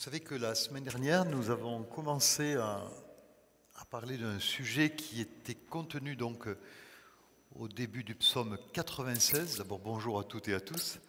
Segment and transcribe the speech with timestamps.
[0.00, 2.82] Vous savez que la semaine dernière, nous avons commencé à,
[3.90, 6.48] parler d'un sujet qui était contenu donc
[7.54, 9.58] au début du psaume 96.
[9.58, 11.00] D'abord, bonjour à toutes et à tous.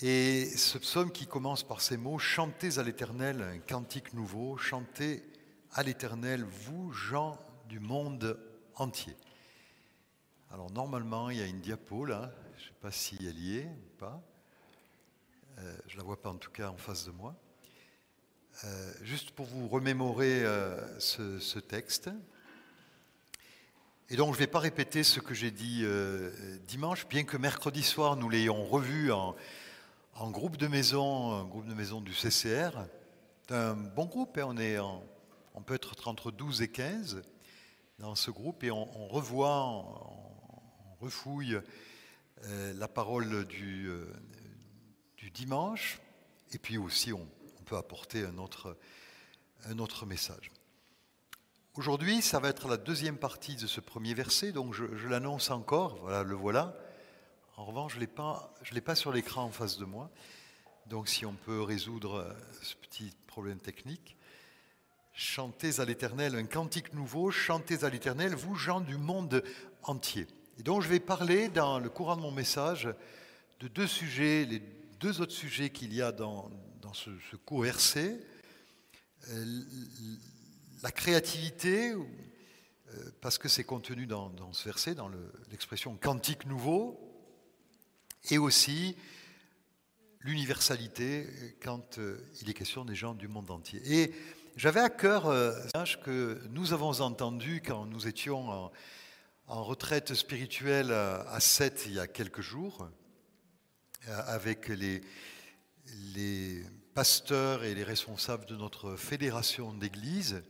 [0.00, 5.22] Et ce psaume qui commence par ces mots Chantez à l'Éternel un cantique nouveau, chantez
[5.74, 7.38] à l'Éternel, vous, gens
[7.68, 8.36] du monde
[8.74, 9.14] entier.
[10.50, 13.58] Alors, normalement, il y a une diapo là, je ne sais pas si elle y
[13.58, 14.20] est ou pas.
[15.58, 17.34] Euh, je ne la vois pas en tout cas en face de moi.
[18.64, 22.10] Euh, juste pour vous remémorer euh, ce, texte.
[24.10, 25.84] Et donc je ne vais pas répéter ce que j'ai dit
[26.66, 29.34] dimanche, bien que mercredi soir nous l'ayons revu en,
[30.30, 32.70] groupe de maison, un groupe de maison du CCR.
[33.48, 37.22] C'est un bon groupe, hein, on, est on peut être entre 12 et 15
[37.98, 41.58] dans ce groupe et on, revoit, on, refouille
[42.44, 43.90] la parole du
[45.36, 46.00] dimanche,
[46.52, 47.28] et puis aussi on,
[47.66, 48.76] peut apporter un autre,
[49.64, 50.52] un autre message.
[51.74, 55.96] Aujourd'hui, ça va être la deuxième partie de ce premier verset, donc je, l'annonce encore,
[55.96, 56.76] voilà, le voilà.
[57.56, 60.12] En revanche, je ne l'ai pas sur l'écran en face de moi,
[60.86, 64.16] donc si on peut résoudre ce petit problème technique.
[65.12, 69.42] Chantez à l'Éternel un cantique nouveau, chantez à l'Éternel, vous gens du monde
[69.82, 70.28] entier.
[70.58, 72.88] Et donc je vais parler dans le courant de mon message
[73.58, 74.62] de deux sujets, les
[75.00, 76.50] deux autres sujets qu'il y a dans,
[76.92, 77.64] ce, ce court.
[77.64, 78.24] Euh,
[80.82, 85.10] la créativité, euh, parce que c'est contenu dans, ce verset, dans
[85.50, 87.00] l'expression le, cantique nouveau,
[88.30, 88.96] et aussi
[90.20, 91.26] l'universalité
[91.62, 93.80] quand euh, il est question des gens du monde entier.
[93.84, 94.12] Et
[94.56, 95.52] j'avais à cœur euh,
[96.04, 98.72] que nous avons entendu quand nous étions en,
[99.48, 102.88] en retraite spirituelle à Sète il y a quelques jours,
[104.08, 105.02] avec les,
[106.94, 110.42] pasteurs et les responsables de notre fédération d'église.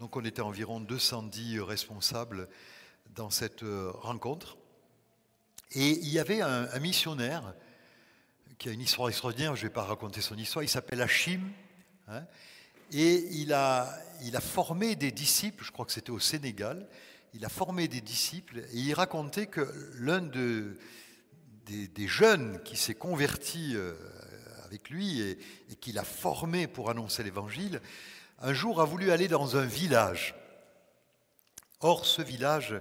[0.00, 2.48] Donc on était environ 210 responsables
[3.14, 3.64] dans cette
[3.94, 4.56] rencontre.
[5.72, 7.54] Et il y avait un, missionnaire
[8.58, 11.40] qui a une histoire extraordinaire, je ne vais pas raconter son histoire, il s'appelle Hachim.
[12.08, 12.24] Hein,
[12.92, 14.00] et il a
[14.40, 16.88] formé des disciples, je crois que c'était au Sénégal,
[17.34, 20.76] il a formé des disciples et il racontait que l'un de,
[21.66, 23.94] des, jeunes qui s'est converti euh,
[24.64, 25.38] avec lui et,
[25.70, 27.80] et qu'il a formé pour annoncer l'évangile,
[28.40, 30.34] un jour a voulu aller dans un village.
[31.80, 32.80] Or, ce village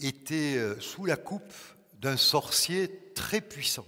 [0.00, 1.52] était euh, sous la coupe
[1.94, 3.86] d'un sorcier très puissant.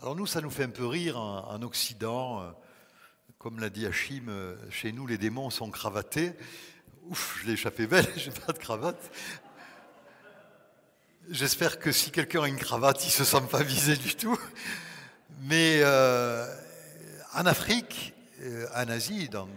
[0.00, 2.42] Alors nous, ça nous fait un peu rire en, en Occident.
[2.42, 2.50] euh,
[3.38, 6.32] Comme l'a dit Hachim, chez nous, les démons sont cravatés.
[7.04, 9.10] Ouf, je l'ai échappé belle, j'ai pas de cravate.
[11.30, 14.38] J'espère que si quelqu'un a une cravate, il ne se sent pas visé du tout.
[15.40, 16.46] Mais euh,
[17.34, 19.48] en Afrique, euh, en Asie, dans,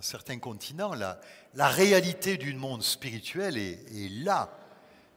[0.00, 1.18] certains continents, la,
[1.68, 3.80] réalité du monde spirituel est,
[4.22, 4.56] là.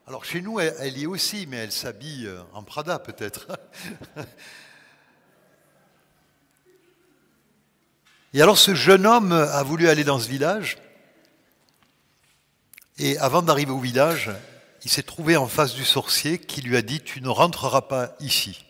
[0.08, 3.48] Alors chez nous, elle, elle y est aussi, mais elle s'habille en Prada peut-être.
[8.34, 10.78] Et alors ce jeune homme a voulu aller dans ce village.
[12.98, 14.32] Et avant d'arriver au village,
[14.84, 18.16] il s'est trouvé en face du sorcier qui lui a dit Tu ne rentreras pas
[18.20, 18.66] ici.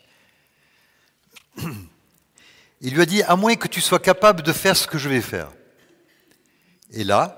[2.82, 5.08] Il lui a dit À moins que tu sois capable de faire ce que je
[5.08, 5.50] vais faire.
[6.92, 7.36] Et là,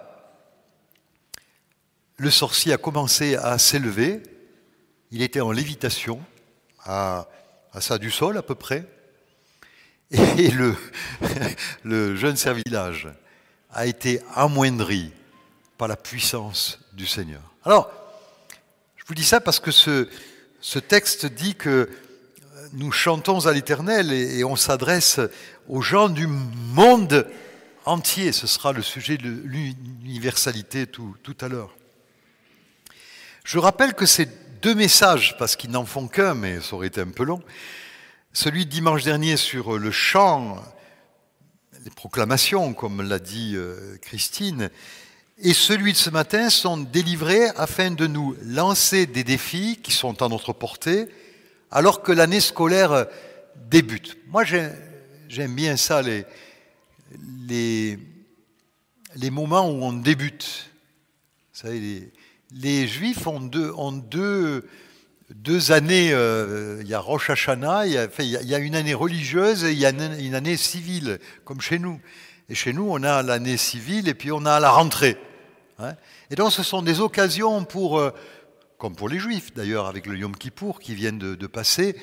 [2.16, 4.22] le sorcier a commencé à s'élever.
[5.10, 6.22] Il était en lévitation,
[6.84, 7.28] à,
[7.80, 8.86] ça du sol à peu près.
[10.10, 10.76] Et le,
[11.82, 13.08] le jeune servillage
[13.70, 15.12] a été amoindri
[15.76, 17.42] par la puissance du Seigneur.
[17.64, 17.90] Alors,
[19.12, 21.90] vous dis ça parce que ce, texte dit que
[22.72, 25.20] nous chantons à l'Éternel et, et, on s'adresse
[25.68, 27.28] aux gens du monde
[27.84, 28.32] entier.
[28.32, 31.76] Ce sera le sujet de l'universalité tout, tout, à l'heure.
[33.44, 34.26] Je rappelle que ces
[34.62, 37.42] deux messages, parce qu'ils n'en font qu'un, mais ça aurait été un peu long,
[38.32, 40.56] celui de dimanche dernier sur le chant,
[41.84, 44.70] les proclamations, comme l'a dit euh, Christine,
[45.44, 50.22] et celui de ce matin sont délivrés afin de nous lancer des défis qui sont
[50.22, 51.08] à notre portée
[51.72, 53.06] alors que l'année scolaire
[53.68, 54.16] débute.
[54.28, 56.24] Moi, j'aime bien ça, les,
[57.48, 60.70] les, moments où on débute.
[61.52, 62.12] Vous savez,
[62.52, 64.68] les, Juifs ont deux, ont deux,
[65.30, 66.12] deux années.
[66.12, 69.86] Euh, il y a Rosh Hashanah, il y a, une année religieuse et il y
[69.86, 72.00] a une année civile, comme chez nous.
[72.48, 75.16] Et chez nous, on a l'année civile et puis on a la rentrée.
[75.82, 75.96] Hein.
[76.30, 78.10] Et donc, ce sont des occasions pour, euh,
[78.78, 81.96] comme pour les Juifs d'ailleurs, avec le Yom Kippour qui viennent de, passer,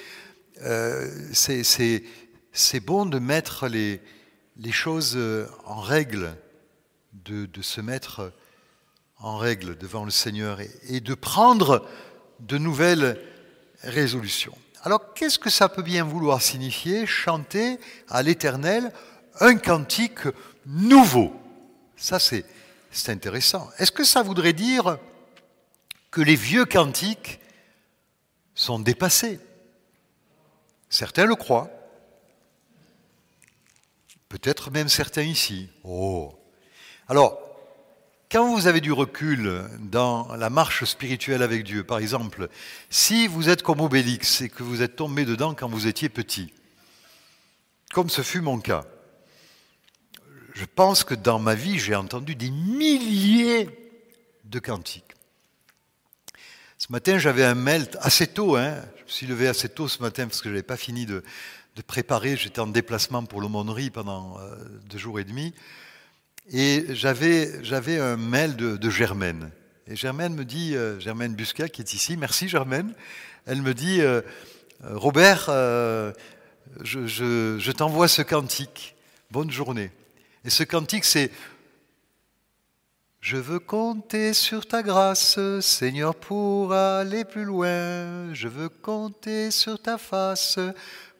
[0.62, 4.02] euh, c'est bon de mettre les,
[4.58, 5.18] les choses
[5.66, 6.36] en règle,
[7.14, 8.34] de, de, se mettre
[9.18, 11.88] en règle devant le Seigneur et, et de prendre
[12.40, 13.20] de nouvelles
[13.84, 14.58] résolutions.
[14.84, 17.06] Alors, qu'est-ce que ça peut bien vouloir signifier?
[17.06, 18.94] Chanter à l'Éternel
[19.40, 20.22] un cantique
[20.66, 21.34] nouveau.
[21.98, 22.46] Ça, c'est
[23.10, 23.70] intéressant.
[23.78, 24.98] Est-ce que ça voudrait dire
[26.12, 27.40] que les vieux cantiques
[28.56, 29.40] sont dépassés?
[30.90, 31.70] Certains le croient.
[34.28, 35.70] Peut-être même certains ici.
[35.84, 36.34] Oh
[37.08, 37.40] Alors,
[38.32, 42.50] quand vous avez du recul dans la marche spirituelle avec Dieu, par exemple,
[42.90, 46.54] si vous êtes comme Obélix et que vous êtes tombé dedans quand vous étiez petit,
[47.92, 48.86] comme ce fut mon cas,
[50.60, 53.70] je pense que dans ma vie, j'ai entendu des milliers
[54.44, 55.16] de cantiques.
[56.78, 60.02] Ce matin, j'avais un mail assez tôt, hein, je me suis levé assez tôt ce
[60.02, 61.24] matin parce que je n'avais pas fini de,
[61.88, 64.54] préparer, j'étais en déplacement pour l'aumônerie pendant euh,
[64.90, 65.54] deux jours et demi.
[66.52, 67.62] Et j'avais,
[67.98, 69.52] un mail de, Germaine.
[69.88, 72.94] Et Germaine me dit, euh, Germaine Busca qui est ici, merci Germaine,
[73.46, 74.20] elle me dit, euh,
[74.84, 75.46] Robert,
[76.84, 78.98] je t'envoie ce cantique,
[79.32, 79.90] bonne journée.
[80.46, 81.32] Et ce cantique, c'est
[83.20, 88.34] Je veux compter sur ta grâce, Seigneur, pour aller plus loin.
[88.34, 90.58] Je veux compter sur ta face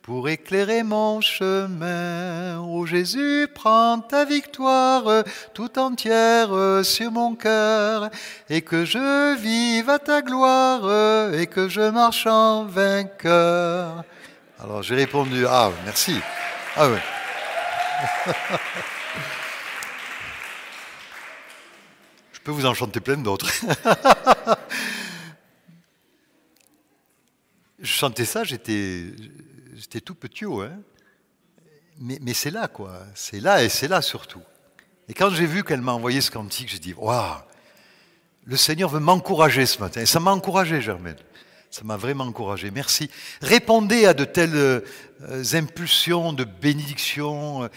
[0.02, 2.62] pour éclairer mon chemin.
[2.62, 8.10] Ô Jésus, prends ta victoire tout entière sur mon cœur,
[8.50, 14.06] et que je vive à ta gloire, et que je marche en vainqueur.
[14.64, 16.16] Alors j'ai répondu, ah, merci.
[16.78, 17.00] Ah oui.
[22.52, 23.50] vous en chanter plein d'autres.
[27.80, 29.06] je chantais ça, j'étais
[29.76, 30.80] j'étais tout petit, hein.
[32.00, 33.04] mais, mais c'est là, quoi.
[33.16, 34.42] C'est là et c'est là surtout.
[35.08, 37.38] Et quand j'ai vu qu'elle m'a envoyé ce cantique, j'ai dit, waouh,
[38.46, 40.02] le Seigneur veut m'encourager ce matin.
[40.02, 41.18] Et ça m'a encouragé, Germaine.
[41.72, 42.72] Ça m'a vraiment encouragé.
[42.72, 43.10] Merci.
[43.42, 44.82] Répondez à de telles euh,
[45.54, 47.70] impulsions de bénédiction.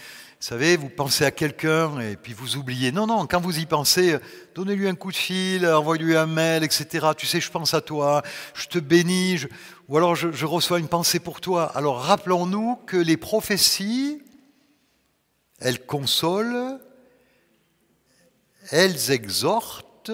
[0.43, 2.91] Savez, vous pensez à quelqu'un et puis vous oubliez.
[2.91, 4.17] Non, non, quand vous y pensez,
[4.55, 7.11] donnez-lui un coup de fil, envoyez-lui un mail, etc.
[7.15, 8.23] Tu sais, je pense à toi,
[8.53, 9.45] je te bénis.
[9.87, 11.71] Ou alors je, je, reçois une pensée pour toi.
[11.77, 14.21] Alors rappelons-nous que les prophéties,
[15.59, 16.77] elles consolent,
[18.69, 20.11] elles exhortent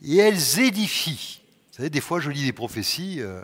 [0.00, 1.40] et elles édifient.
[1.72, 3.42] Vous savez, des fois je lis des prophéties, euh,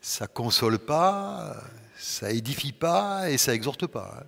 [0.00, 1.62] ça console pas,
[2.00, 4.20] ça édifie pas et ça exhorte pas.
[4.20, 4.26] Hein.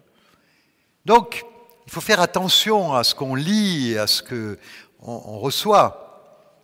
[1.05, 1.45] Donc,
[1.87, 4.57] il faut faire attention à ce qu'on lit à ce qu'on
[5.01, 5.99] on reçoit.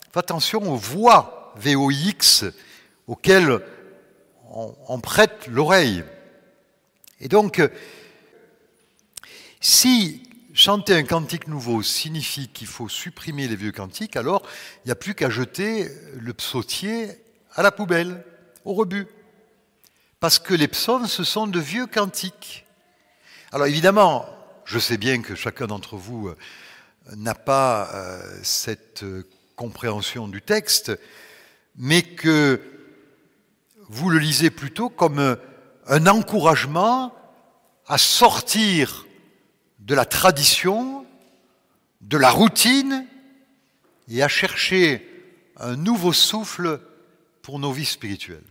[0.07, 2.45] Faites attention aux voix VOX
[3.07, 3.61] auquel
[4.51, 6.05] on, on prête l'oreille.
[7.21, 7.61] Et donc,
[9.61, 10.23] si
[10.55, 14.43] chanter un cantique nouveau signifie qu'il faut supprimer les vieux cantiques, alors
[14.85, 17.09] il n'y a plus qu'à jeter le psautier
[17.55, 18.25] à la poubelle,
[18.65, 19.07] au rebut.
[20.21, 22.67] Parce que les psaumes, ce sont de vieux cantiques.
[23.53, 24.27] Alors évidemment,
[24.65, 26.35] je sais bien que chacun d'entre vous
[27.17, 29.05] n'a pas euh, cette
[29.57, 30.93] compréhension du texte,
[31.77, 32.61] mais que
[33.89, 35.39] vous le lisez plutôt comme
[35.87, 37.15] un encouragement
[37.87, 39.07] à sortir
[39.79, 41.07] de la tradition,
[42.03, 43.07] de la routine,
[44.11, 45.07] et à chercher
[45.57, 46.81] un nouveau souffle
[47.43, 48.45] pour nos vies spirituelles.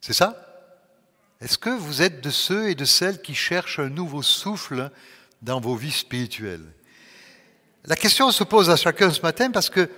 [0.00, 0.51] C'est ça?
[1.42, 4.92] Est-ce que vous êtes de ceux et de celles qui cherchent un nouveau souffle
[5.42, 6.72] dans vos vies spirituelles?
[7.84, 9.90] La question se pose à chacun ce matin parce que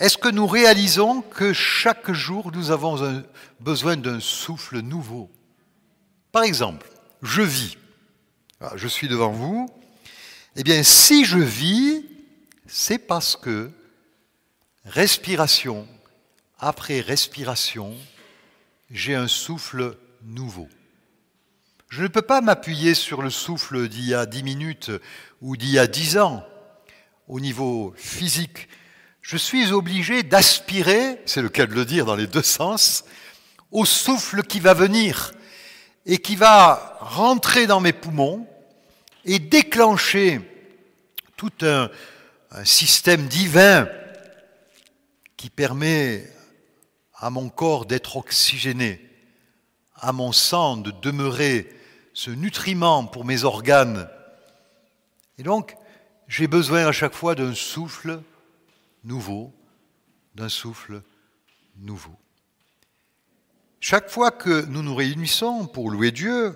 [0.00, 3.22] est-ce que nous réalisons que chaque jour, nous avons
[3.60, 5.30] besoin d'un souffle nouveau?
[6.32, 6.88] Par exemple,
[7.22, 7.76] je vis.
[8.62, 9.68] Ah, je suis devant vous.
[10.56, 12.02] Eh bien, si je vis,
[12.66, 13.70] c'est parce que
[14.86, 15.86] respiration
[16.58, 17.94] après respiration,
[18.90, 20.68] j'ai un souffle nouveau.
[21.88, 24.90] Je ne peux pas m'appuyer sur le souffle d'il y a dix minutes
[25.40, 26.44] ou d'il y a dix ans
[27.28, 28.68] au niveau physique
[29.24, 33.06] je suis obligé d'aspirer, c'est le cas de le dire dans les deux sens,
[33.72, 35.32] au souffle qui va venir
[36.04, 38.46] et qui va rentrer dans mes poumons
[39.24, 40.42] et déclencher
[41.38, 41.90] tout un,
[42.50, 43.88] un système divin
[45.38, 46.30] qui permet
[47.14, 49.00] à mon corps d'être oxygéné,
[50.04, 51.66] à mon sang de demeurer
[52.12, 54.08] ce nutriment pour mes organes.
[55.38, 55.76] Et donc,
[56.28, 58.20] j'ai besoin à chaque fois d'un souffle
[59.02, 59.52] nouveau,
[60.34, 61.02] d'un souffle
[61.78, 62.14] nouveau.
[63.80, 66.54] Chaque fois que nous nous réunissons pour louer Dieu,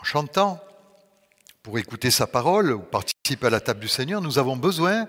[0.00, 0.62] en chantant,
[1.62, 5.06] pour écouter sa parole ou participer à la table du Seigneur, nous avons besoin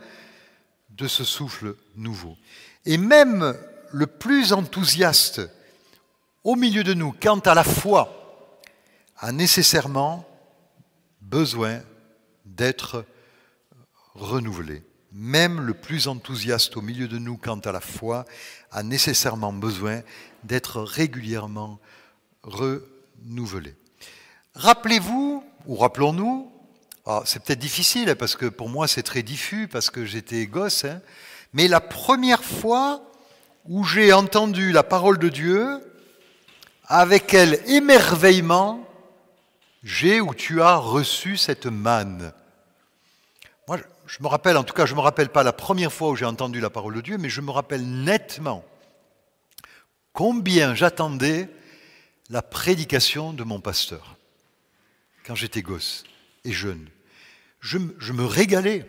[0.90, 2.36] de ce souffle nouveau.
[2.86, 3.56] Et même
[3.92, 5.42] le plus enthousiaste
[6.48, 8.40] au milieu de nous, quant à la foi,
[9.18, 10.26] a nécessairement
[11.20, 11.82] besoin
[12.46, 13.04] d'être
[14.16, 14.82] renouvelé.
[15.12, 18.24] Même le plus enthousiaste au milieu de nous quant à la foi
[18.72, 20.04] a nécessairement besoin
[20.46, 21.80] d'être régulièrement
[22.44, 23.76] renouvelé.
[24.56, 26.50] Rappelez-vous, ou rappelons-nous,
[27.06, 30.86] ah, c'est peut-être difficile parce que pour moi c'est très diffus parce que j'étais gosse,
[30.86, 31.02] hein,
[31.52, 33.02] mais la première fois
[33.66, 35.82] où j'ai entendu la parole de Dieu,
[36.88, 38.84] avec quel émerveillement
[39.84, 42.34] j'ai ou tu as reçu cette manne.
[43.68, 46.10] Moi, je me rappelle, en tout cas, je ne me rappelle pas la première fois
[46.10, 48.64] où j'ai entendu la parole de Dieu, mais je me rappelle nettement
[50.14, 51.50] combien j'attendais
[52.30, 54.16] la prédication de mon pasteur
[55.26, 56.06] quand j'étais gosse
[56.44, 56.90] et jeune.
[57.60, 58.86] Je, me régalais.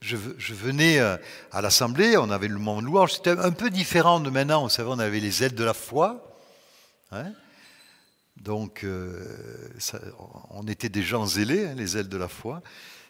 [0.00, 1.18] Je, venais euh,
[1.52, 4.70] à l'assemblée, on avait le moment de louange, c'était un peu différent de maintenant, vous
[4.70, 6.29] savez, on avait les ailes de la foi.
[8.36, 9.26] Donc, euh,
[10.50, 12.62] on était des gens zélés, hein, les ailes de la foi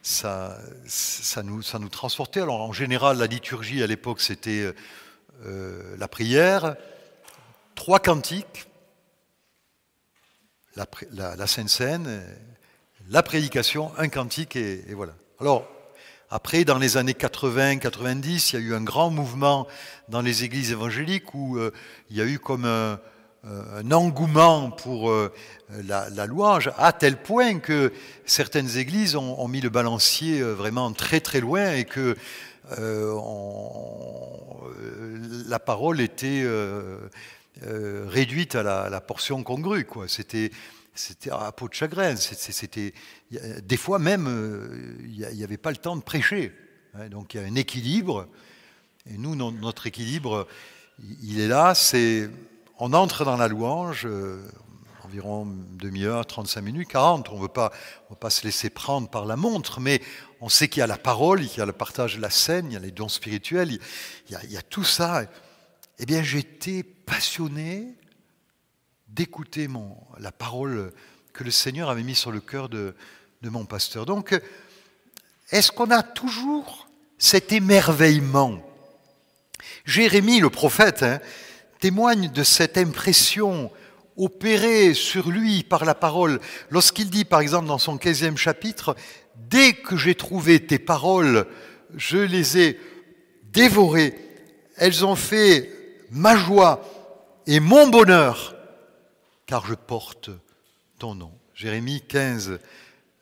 [0.03, 2.41] ça, ça, nous, ça nous transportait.
[2.41, 4.73] Alors en général, la liturgie à l'époque, c'était
[5.45, 6.77] euh, la prière,
[7.75, 8.67] trois cantiques,
[10.77, 10.87] la,
[11.37, 12.23] la, Sainte Seine,
[13.09, 15.15] la prédication, un cantique et, voilà.
[15.41, 15.69] Alors,
[16.31, 19.67] après, dans les années 80-90, il y a eu un grand mouvement
[20.09, 21.73] dans les églises évangéliques où euh,
[22.09, 22.97] il y a eu comme un, euh,
[23.45, 25.33] un engouement pour euh,
[25.85, 27.93] la, louange, à tel point que
[28.27, 32.17] certaines églises ont, mis le balancier euh, vraiment très très loin et que
[35.49, 36.47] la parole était
[37.63, 39.85] réduite à la, portion congrue.
[40.07, 40.53] C'était
[40.95, 42.15] c'était à peau de chagrin.
[42.15, 42.93] C'était
[43.31, 44.29] des fois même,
[45.03, 46.53] il n'y avait pas le temps de prêcher.
[46.95, 47.09] Hein.
[47.09, 48.29] Donc il y a un équilibre.
[49.11, 50.47] Et nous, notre équilibre,
[51.23, 51.75] il est là.
[51.75, 52.31] C'est
[52.81, 54.43] on entre dans la louange, euh,
[55.05, 57.29] environ demi-heure, 35 minutes, 40.
[57.29, 57.71] On ne veut pas
[58.31, 60.01] se laisser prendre par la montre, mais
[60.41, 62.67] on sait qu'il y a la parole, il y a le partage de la scène,
[62.71, 63.79] il y a les dons spirituels,
[64.31, 65.25] il y a, tout ça.
[65.99, 67.95] Eh bien, j'étais passionné
[69.09, 69.69] d'écouter
[70.19, 70.93] la parole
[71.35, 72.95] que le Seigneur avait mise sur le cœur de,
[73.43, 74.07] mon pasteur.
[74.07, 74.39] Donc,
[75.51, 78.63] est-ce qu'on a toujours cet émerveillement?
[79.85, 81.21] Jérémie, le prophète, hein,
[81.81, 83.71] témoigne de cette impression
[84.17, 88.95] opérée sur lui par la parole lorsqu'il dit, par exemple, dans son 15e chapitre,
[89.49, 91.47] Dès que j'ai trouvé tes paroles,
[91.97, 92.81] je les ai
[93.53, 94.15] dévorées.
[94.77, 95.71] Elles ont fait
[96.11, 96.83] ma joie
[97.47, 98.55] et mon bonheur,
[99.47, 100.31] car je porte
[100.99, 101.33] ton nom.
[101.55, 102.61] Jérémie 15,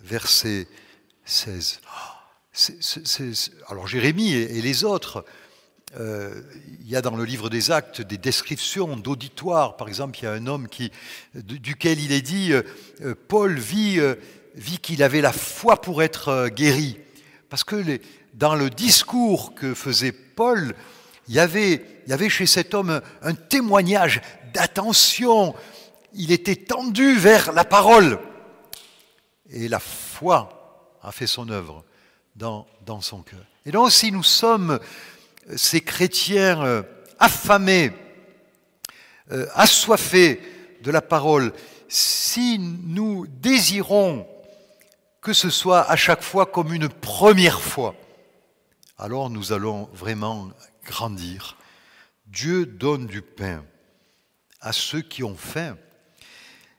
[0.00, 0.68] verset
[1.24, 1.80] 16.
[3.68, 5.24] alors Jérémie et les autres
[5.96, 6.42] euh,
[6.80, 9.76] il y a dans le livre des actes des descriptions d'auditoires.
[9.76, 10.68] Par exemple, il y a un homme
[11.34, 12.62] duquel il est dit, euh,
[13.02, 14.00] euh, Paul vit,
[14.82, 16.98] qu'il avait la foi pour être guéri.
[17.48, 18.00] Parce que
[18.34, 20.74] dans le discours que faisait Paul,
[21.28, 24.20] il y avait, il y avait chez cet homme un témoignage
[24.52, 25.54] d'attention.
[26.12, 28.18] Il était tendu vers la parole.
[29.50, 31.84] Et la foi a fait son œuvre
[32.36, 33.44] dans, dans son cœur.
[33.64, 34.78] Et donc, si nous sommes
[35.56, 36.82] ces chrétiens euh,
[37.18, 37.92] affamés,
[39.32, 40.40] euh, assoiffés
[40.82, 41.52] de la parole,
[41.88, 44.26] si nous désirons
[45.20, 47.94] que ce soit à chaque fois comme une première fois,
[48.98, 50.50] alors nous allons vraiment
[50.84, 51.56] grandir.
[52.26, 53.64] Dieu donne du pain
[54.60, 55.76] à ceux qui ont faim.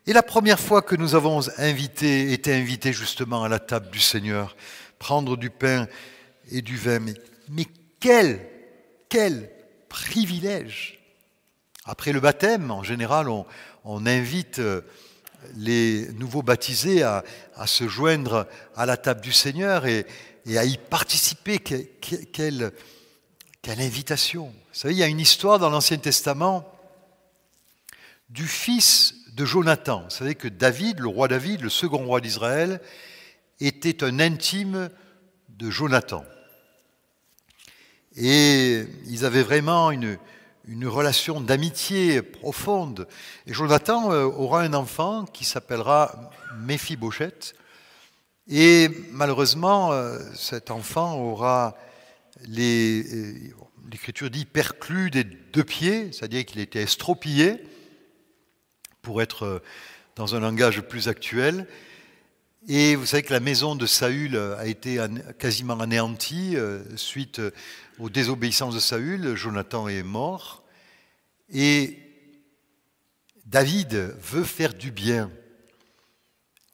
[0.06, 4.00] Et la première fois que nous avons invité, été invités justement à la table du
[4.00, 4.56] Seigneur,
[4.98, 5.88] prendre du pain
[6.52, 7.14] et du vin, mais,
[7.48, 7.66] mais
[8.00, 8.49] quel
[9.10, 9.50] quel
[9.90, 11.00] privilège
[11.84, 14.82] Après le baptême, en général, on, invite euh,
[15.56, 17.24] les nouveaux baptisés à,
[17.66, 20.06] se joindre à la table du Seigneur et,
[20.56, 21.60] à y participer.
[21.60, 22.72] quelle,
[23.62, 26.72] quelle invitation Vous savez, il y a une histoire dans l'Ancien Testament
[28.30, 30.04] du fils de Jonathan.
[30.04, 32.82] Vous savez que David, le roi David, le second roi d'Israël,
[33.60, 34.90] était un intime
[35.50, 36.24] de Jonathan.
[38.16, 40.18] Et ils avaient vraiment une,
[40.86, 43.08] relation d'amitié profonde.
[43.48, 47.56] Et Jonathan euh, aura un enfant qui s'appellera Méphibosheth.
[48.48, 51.76] Et malheureusement, euh, cet enfant aura
[52.48, 53.04] les,
[53.92, 57.64] l'Écriture dit perclus des deux pieds, c'est-à-dire qu'il était estropillé,
[59.02, 59.62] pour être
[60.16, 61.66] dans un langage plus actuel.
[62.68, 65.00] Et vous savez que la maison de Saül a été
[65.38, 66.58] quasiment anéantie
[66.98, 67.42] suite
[68.00, 69.36] aux désobéissances de Saül.
[69.36, 70.64] Jonathan est mort.
[71.50, 71.98] Et
[73.46, 75.32] David veut faire du bien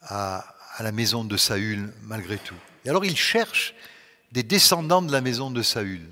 [0.01, 0.46] à,
[0.80, 2.56] la maison de Saül malgré tout.
[2.84, 3.75] Et alors il cherche
[4.32, 6.06] des descendants de la maison de Saül.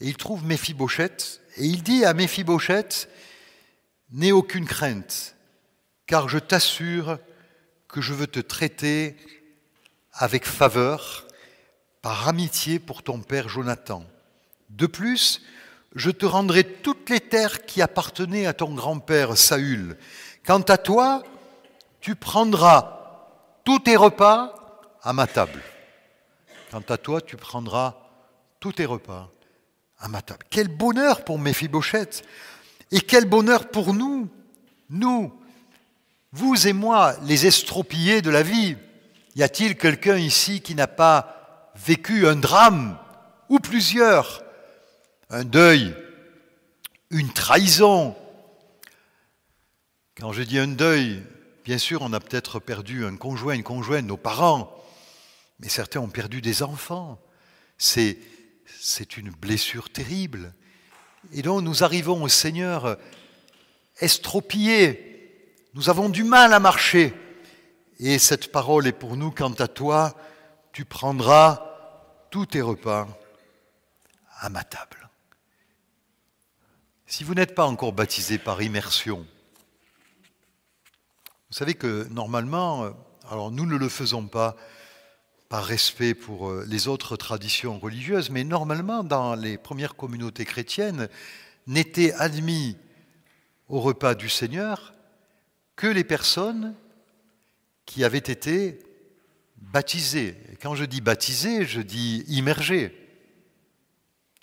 [0.00, 3.08] Et il trouve Méphibosheth, et il dit à Méphibosheth,
[4.10, 5.34] N'aie aucune crainte,
[6.06, 7.18] car je t'assure
[7.92, 9.16] que je veux te traiter
[10.14, 11.26] avec faveur,
[12.00, 14.02] par amitié pour ton père Jonathan.
[14.70, 15.42] De plus,
[15.94, 19.98] je te rendrai toutes les terres qui appartenaient à ton grand-père Saül.
[20.44, 21.22] Quant à toi,
[22.00, 22.98] tu prendras
[23.62, 25.62] tous tes repas à ma table.
[26.70, 27.96] Quant à toi, tu prendras
[28.58, 29.30] tous tes repas
[29.98, 30.44] à ma table.
[30.48, 32.26] Quel bonheur pour Méphibosheth
[32.90, 34.28] et quel bonheur pour nous,
[34.88, 35.32] nous,
[36.32, 38.76] vous et moi, les estropillés de la vie.
[39.36, 42.98] Y a-t-il quelqu'un ici qui n'a pas vécu un drame
[43.48, 44.42] ou plusieurs?
[45.30, 45.94] Un deuil,
[47.10, 48.16] une trahison?
[50.18, 51.22] Quand je dis un deuil,
[51.64, 54.74] bien sûr, on a peut-être perdu un conjoint, une conjointe, nos parents,
[55.60, 57.18] mais certains ont perdu des enfants.
[57.76, 58.18] C'est,
[58.80, 60.54] c'est une blessure terrible.
[61.32, 62.96] Et donc nous arrivons au Seigneur
[64.00, 65.11] estropillés.
[65.74, 67.14] Nous avons du mal à marcher.
[67.98, 70.14] Et cette parole est pour nous, quant à toi,
[70.72, 71.64] tu prendras
[72.30, 73.08] tous tes repas
[74.40, 75.08] à ma table.
[77.06, 79.26] Si vous n'êtes pas encore baptisé par immersion,
[81.50, 82.90] vous savez que normalement, euh,
[83.30, 84.56] alors nous ne le faisons pas
[85.48, 91.08] par respect pour euh, les autres traditions religieuses, mais normalement dans les premières communautés chrétiennes,
[91.66, 92.76] n'étaient admis
[93.68, 94.92] au repas du Seigneur
[95.82, 96.76] que les personnes
[97.86, 98.78] qui avaient été
[99.56, 100.36] baptisées.
[100.62, 102.96] Quand je dis baptisées, je dis immergées.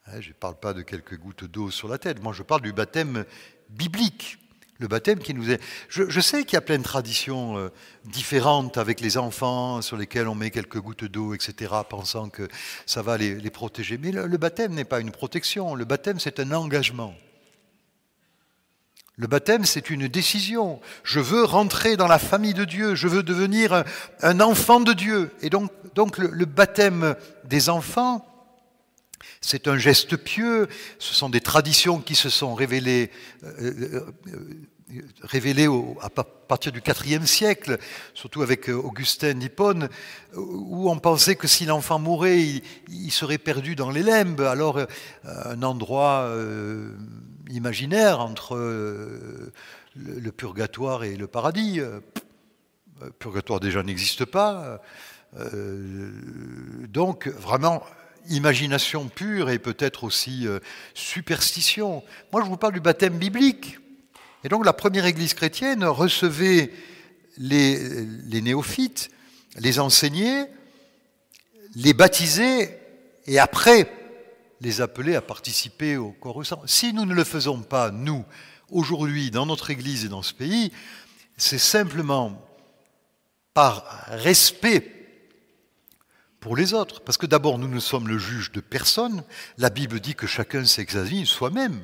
[0.08, 2.60] Hein, je ne parle pas de quelques gouttes d'eau sur la tête, moi je parle
[2.60, 3.24] du baptême
[3.70, 4.38] biblique.
[4.80, 5.62] Le baptême qui nous est.
[5.88, 7.70] Je, sais qu'il y a plein de traditions euh,
[8.04, 12.50] différentes avec les enfants sur lesquels on met quelques gouttes d'eau, etc., pensant que
[12.86, 13.98] ça va les, protéger.
[13.98, 15.74] Mais le, baptême n'est pas une protection.
[15.74, 17.16] Le baptême, c'est un engagement.
[19.20, 20.80] Le baptême, c'est une décision.
[21.04, 22.96] Je veux rentrer dans la famille de Dieu.
[22.96, 23.84] Je veux devenir
[24.22, 25.32] un, enfant de Dieu.
[25.42, 25.72] Et donc,
[26.18, 28.26] le baptême des enfants,
[29.42, 30.68] c'est un geste pieux,
[31.00, 33.12] ce sont des traditions qui se sont révélées,
[33.44, 35.68] euh, euh, révélées
[36.02, 37.78] à partir du IVe siècle,
[38.14, 39.90] surtout avec euh, Augustin d'Hippone,
[40.36, 42.42] où on pensait que si l'enfant mourait,
[42.88, 44.42] il, serait perdu dans les limbes.
[44.42, 44.80] Alors,
[45.26, 46.30] un endroit
[47.50, 51.80] imaginaire entre le, purgatoire et le paradis.
[51.80, 54.82] Le purgatoire déjà n'existe pas.
[56.88, 57.84] donc, vraiment,
[58.30, 60.60] imagination pure et peut-être aussi euh,
[60.94, 62.04] superstition.
[62.32, 63.80] Moi, je vous parle du baptême biblique.
[64.44, 66.72] Et donc, la première église chrétienne recevait
[67.38, 69.10] les, néophytes,
[69.58, 70.50] les enseignait,
[71.76, 72.80] les baptisait
[73.26, 73.92] et après
[74.62, 76.44] les appelait à participer au corps.
[76.66, 78.26] Si nous ne le faisons pas, nous,
[78.70, 80.72] aujourd'hui, dans notre église et dans ce pays,
[81.38, 82.42] c'est simplement
[83.54, 84.96] par respect
[86.40, 87.02] pour les autres.
[87.02, 89.24] Parce que d'abord, nous ne sommes le juge de personne.
[89.58, 91.82] La Bible dit que chacun s'examine soi-même.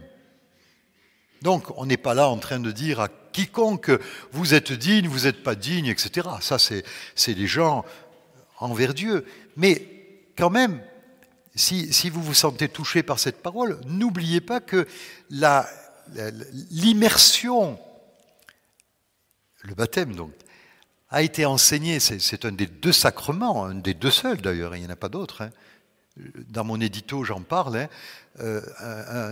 [1.41, 3.91] Donc, on n'est pas là en train de dire à quiconque
[4.31, 6.27] vous êtes digne, vous n'êtes pas digne, etc.
[6.41, 7.85] Ça, c'est des gens
[8.59, 9.25] envers Dieu.
[9.57, 9.85] Mais
[10.37, 10.81] quand même,
[11.55, 14.87] si, vous vous sentez touché par cette parole, n'oubliez pas que
[16.69, 17.79] l'immersion,
[19.61, 20.33] le baptême donc,
[21.09, 24.87] a été enseigné, c'est un des deux sacrements, un des deux seuls d'ailleurs, il n'y
[24.87, 25.43] en a pas d'autres.
[25.43, 25.51] Hein.
[26.49, 27.77] Dans mon édito, j'en parle.
[27.77, 27.89] Hein.
[28.39, 28.61] Euh,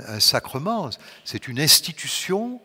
[0.07, 0.89] un, sacrement,
[1.25, 2.61] c'est une institution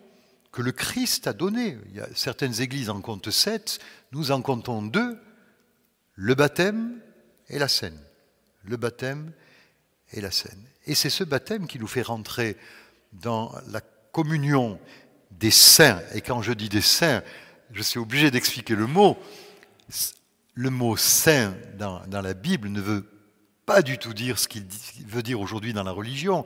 [0.53, 1.79] que le Christ a donnée.
[1.87, 3.81] Il y a certaines églises en comptent sept,
[4.13, 5.19] nous en comptons deux,
[6.15, 7.01] le baptême
[7.49, 7.99] et la scène.
[8.65, 9.33] Le baptême
[10.13, 10.63] et la scène.
[10.87, 12.57] Et c'est ce baptême qui nous fait rentrer
[13.13, 13.81] dans la
[14.13, 14.79] communion
[15.31, 16.01] des saints.
[16.15, 17.23] Et quand je dis des saints,
[17.73, 19.19] je suis obligé d'expliquer le mot.
[20.55, 23.07] Le mot saint dans, la Bible ne veut
[23.67, 24.67] pas du tout dire ce qu'il
[25.07, 26.45] veut dire aujourd'hui dans la religion.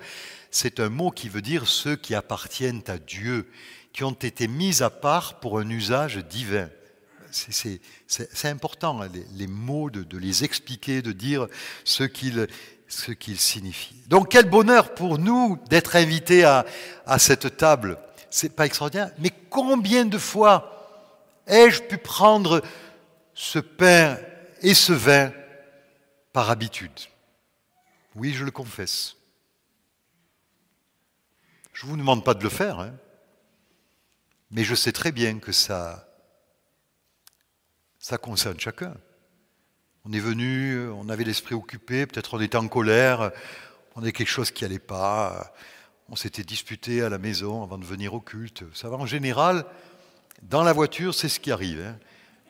[0.51, 3.49] C'est un mot qui veut dire ceux qui appartiennent à Dieu,
[3.93, 6.69] qui ont été mis à part pour un usage divin.
[7.31, 11.47] C'est important, hein, les, mots, de, les expliquer, de dire
[11.85, 12.47] ce qu'ils
[12.93, 13.95] ce qu'il signifie.
[14.07, 16.65] Donc quel bonheur pour nous d'être invités à,
[17.19, 17.99] cette table.
[18.29, 22.63] C'est pas extraordinaire, mais combien de fois ai-je pu prendre
[23.35, 24.19] ce pain
[24.61, 25.33] et ce vin
[26.33, 26.93] par habitude?
[28.15, 29.17] Oui, je le confesse.
[31.73, 32.93] Je ne vous demande pas de le faire, hein,
[34.51, 36.07] mais je sais très bien que ça,
[37.99, 38.95] ça concerne chacun.
[40.05, 43.31] On est venu, on avait l'esprit occupé, peut-être on était en colère,
[43.95, 45.53] on avait quelque chose qui n'allait pas,
[46.09, 48.65] on s'était disputé à la maison avant de venir au culte.
[48.75, 49.65] Ça va en général,
[50.43, 51.81] dans la voiture, c'est ce qui arrive.
[51.81, 51.97] Hein.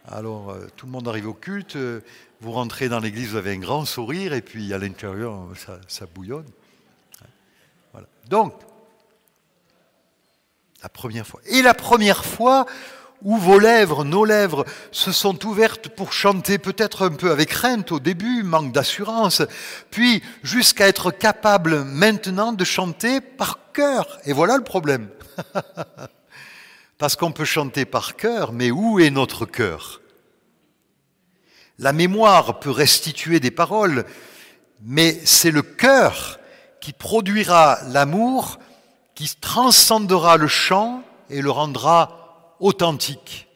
[0.08, 2.00] Alors, euh, tout le monde arrive au culte, euh,
[2.40, 5.46] vous rentrez dans l'église, vous avez un grand sourire, et puis à l'intérieur,
[5.86, 6.48] ça, bouillonne.
[7.92, 8.08] Voilà.
[8.28, 8.54] Donc,
[10.82, 11.40] la première fois.
[11.46, 12.66] Et la première fois
[13.22, 17.92] où vos lèvres, nos lèvres, se sont ouvertes pour chanter peut-être un peu avec crainte
[17.92, 19.42] au début, manque d'assurance,
[19.90, 24.18] puis jusqu'à être capable maintenant de chanter par cœur.
[24.24, 25.08] Et voilà le problème.
[26.98, 30.00] Parce qu'on peut chanter par cœur, mais où est notre cœur?
[31.78, 34.04] La mémoire peut restituer des paroles,
[34.82, 36.38] mais c'est le cœur
[36.80, 38.58] qui produira l'amour,
[39.14, 42.21] qui transcendera le chant et le rendra
[42.62, 43.48] authentique.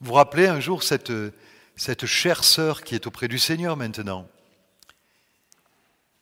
[0.00, 4.28] Vous rappelez un jour cette, chère sœur qui est auprès du Seigneur maintenant,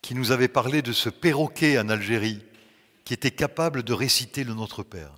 [0.00, 2.42] qui nous avait parlé de ce perroquet en Algérie,
[3.04, 5.12] qui était capable de réciter le Notre Père.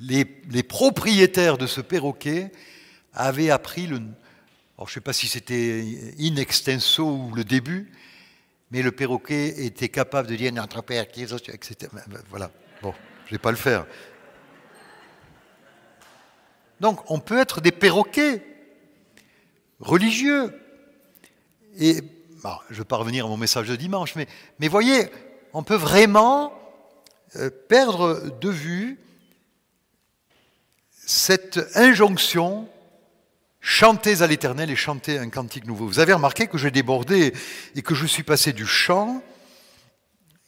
[0.00, 2.50] Les, les propriétaires de ce perroquet
[3.12, 3.96] avaient appris le...
[4.76, 7.92] Alors je ne sais pas si c'était in extenso ou le début,
[8.74, 11.76] mais le perroquet était capable de dire notre Père qui etc.
[12.28, 12.50] Voilà.
[12.82, 12.92] Bon,
[13.24, 13.86] je ne vais pas le faire.
[16.80, 18.44] Donc, on peut être des perroquets
[19.78, 20.60] religieux.
[21.78, 22.00] Et
[22.70, 24.26] je vais pas revenir à mon message de dimanche, mais,
[24.58, 25.08] mais voyez,
[25.52, 26.52] on peut vraiment
[27.36, 28.98] euh, perdre de vue
[30.90, 32.68] cette injonction
[33.66, 35.86] Chantez à l'Éternel et chantez un cantique nouveau.
[35.86, 37.32] Vous avez remarqué que j'ai débordé
[37.74, 39.22] et que je suis passé du chant,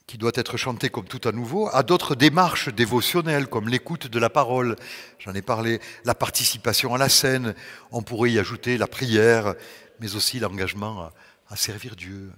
[0.06, 4.18] qui doit être chanté comme tout à nouveau, à d'autres démarches dévotionnelles, comme l'écoute de
[4.18, 4.76] la parole.
[5.18, 7.54] J'en ai parlé, la participation à la scène.
[7.90, 9.54] On pourrait y ajouter la prière,
[9.98, 11.10] mais aussi l'engagement
[11.48, 12.30] à, servir Dieu.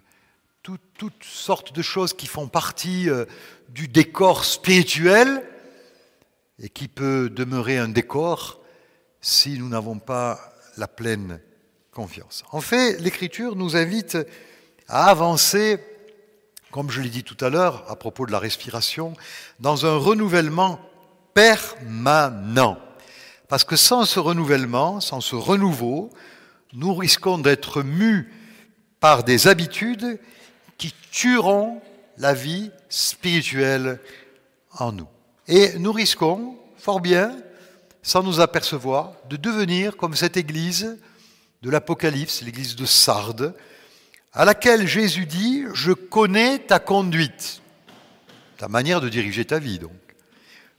[0.63, 3.25] toutes sortes de choses qui font partie euh,
[3.69, 5.43] du décor spirituel
[6.61, 8.61] et qui peut demeurer un décor
[9.21, 11.41] si nous n'avons pas la pleine
[11.93, 12.45] confiance.
[12.53, 14.17] En fait, l'Écriture nous invite
[14.87, 15.79] à avancer,
[16.71, 19.15] comme je l'ai dit tout à l'heure à propos de la respiration,
[19.61, 20.81] dans un renouvellement
[21.35, 22.79] permanent.
[23.49, 26.11] Parce que sans ce renouvellement, sans ce renouveau,
[26.73, 28.33] nous risquons d'être mus
[29.01, 30.21] par des habitudes
[30.77, 31.81] qui tueront
[32.19, 34.01] la vie spirituelle
[34.79, 35.09] en nous.
[35.47, 37.37] Et nous risquons fort bien
[38.03, 40.99] sans nous apercevoir, de devenir comme cette église
[41.63, 43.55] de l'Apocalypse, l'église de Sardes,
[44.33, 47.63] à laquelle Jésus dit, je connais ta conduite,
[48.57, 49.93] ta manière de diriger ta vie donc.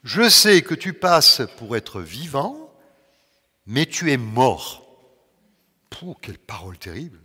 [0.03, 2.73] Je sais que tu passes pour être vivant,
[3.65, 4.86] mais tu es mort.
[5.89, 7.19] Pouh, quelle parole terrible.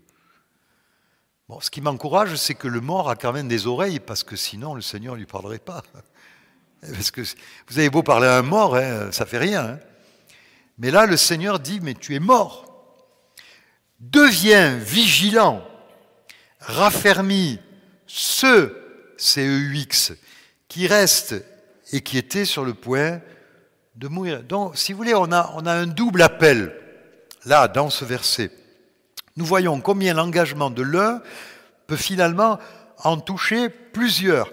[1.61, 4.75] Ce qui m'encourage, c'est que le mort a quand même des oreilles, parce que sinon
[4.75, 5.83] le Seigneur ne lui parlerait pas.
[6.93, 7.23] Parce que
[7.69, 9.65] vous avez beau parler à un mort, hein, ça fait rien.
[9.65, 9.79] Hein.
[10.79, 12.65] Mais là, le Seigneur dit, mais tu es mort.
[14.01, 15.65] Deviens vigilant,
[16.61, 17.59] raffermis
[18.07, 20.13] ceux, CEUX,
[20.69, 21.43] qui restent
[21.93, 23.21] et qui étaient sur le point
[23.97, 24.43] de mourir.
[24.43, 26.75] Donc, si vous voulez, on a, on a un double appel,
[27.45, 28.51] là, dans ce verset.
[29.37, 31.23] Nous voyons combien l'engagement de l'un
[31.87, 32.59] peut finalement
[32.99, 34.51] en toucher plusieurs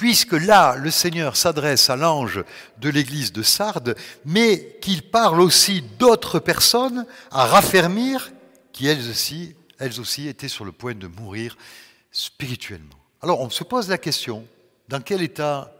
[0.00, 2.42] puisque là, le Seigneur s'adresse à l'ange
[2.78, 8.32] de l'église de Sardes, mais qu'il parle aussi d'autres personnes à raffermir
[8.72, 11.54] qui elles aussi, elles aussi étaient sur le point de mourir
[12.10, 12.98] spirituellement.
[13.20, 14.48] Alors on se pose la question,
[14.88, 15.70] dans quel état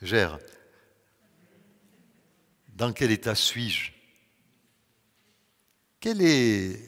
[0.00, 0.38] gère
[2.68, 3.90] Dans quel état suis-je?
[5.98, 6.80] Quel est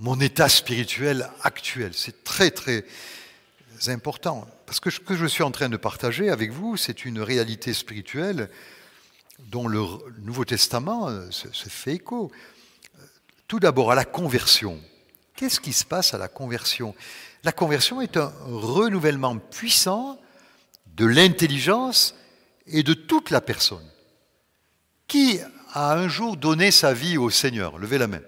[0.00, 1.92] mon état spirituel actuel?
[1.94, 2.84] C'est très très
[3.90, 4.46] important.
[4.66, 7.74] Parce que ce que je suis en train de partager avec vous, c'est une réalité
[7.74, 8.48] spirituelle
[9.38, 9.82] dont le
[10.20, 12.30] Nouveau Testament euh, se, fait écho.
[13.48, 14.80] Tout d'abord à la conversion.
[15.36, 16.94] Qu'est-ce qui se passe à la conversion?
[17.44, 20.18] La conversion est un renouvellement puissant
[20.94, 22.14] de l'intelligence
[22.66, 23.86] et de toute la personne.
[25.08, 25.40] Qui
[25.72, 27.78] a un jour donné sa vie au Seigneur?
[27.78, 28.22] Levez la main.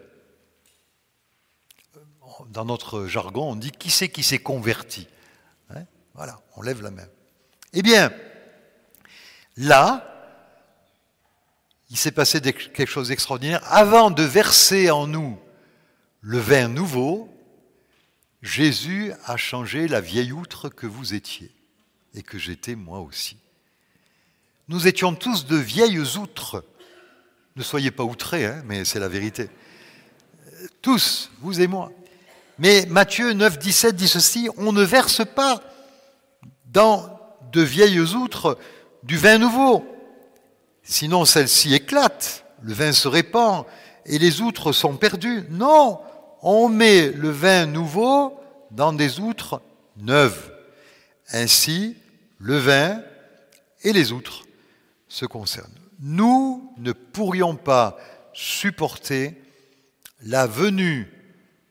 [2.48, 5.06] dans notre jargon, on dit qui c'est qui s'est converti
[6.14, 7.06] Voilà, on lève la main.
[7.72, 8.12] Eh bien,
[9.56, 10.10] là,
[11.90, 13.62] il s'est passé quelque chose d'extraordinaire.
[13.72, 15.38] Avant de verser en nous
[16.20, 17.28] le vin nouveau,
[18.42, 21.50] Jésus a changé la vieille outre que vous étiez
[22.14, 23.36] et que j'étais moi aussi.
[24.68, 26.64] Nous étions tous de vieilles outres.
[27.56, 29.50] Ne soyez pas outrés, hein, mais c'est la vérité.
[30.80, 31.90] Tous, vous et moi.
[32.58, 35.62] Mais Matthieu 9, 17 dit ceci, on ne verse pas
[36.74, 37.18] dans
[37.52, 38.58] de vieilles outres
[39.04, 39.86] du vin nouveau.
[40.82, 43.64] Sinon celle-ci éclate, le vin se répand
[44.04, 45.44] et les outres sont perdues.
[45.50, 46.00] Non,
[46.42, 48.38] on met le vin nouveau
[48.70, 49.62] dans des outres
[49.96, 50.52] neuves.
[51.32, 51.96] Ainsi,
[52.38, 53.00] le vin
[53.82, 54.42] et les outres
[55.08, 55.78] se concernent.
[56.00, 57.96] Nous ne pourrions pas
[58.32, 59.40] supporter
[60.22, 61.10] la venue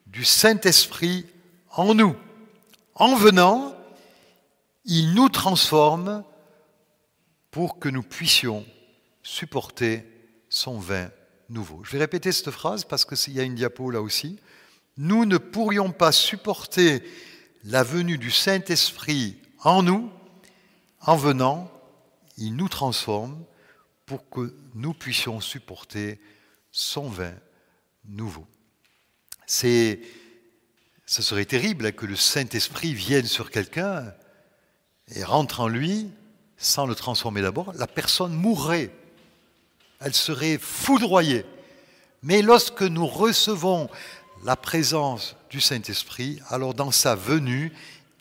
[0.08, 1.26] du Saint-Esprit
[1.72, 2.16] en nous.
[2.96, 3.76] En venant,
[4.86, 6.24] il nous transforme
[7.52, 8.66] pour que nous puissions
[9.22, 10.06] supporter
[10.50, 11.10] son vin
[11.50, 11.84] nouveau.
[11.84, 14.40] Je vais répéter cette phrase parce qu'il y a une diapo là aussi.
[14.98, 17.04] Nous ne pourrions pas supporter
[17.64, 20.12] la venue du Saint-Esprit en nous.
[21.02, 21.72] En venant,
[22.38, 23.44] il nous transforme
[24.06, 26.20] pour que nous puissions supporter
[26.72, 27.34] son vin
[28.06, 28.46] nouveau.
[29.46, 29.98] Ce
[31.06, 34.14] serait terrible que le Saint-Esprit vienne sur quelqu'un
[35.10, 36.10] et rentre en lui
[36.58, 37.74] sans le transformer d'abord.
[37.74, 38.92] La personne mourrait,
[40.00, 41.46] elle serait foudroyée.
[42.22, 43.90] Mais lorsque nous recevons
[44.44, 47.74] la présence du Saint-Esprit, alors dans sa venue,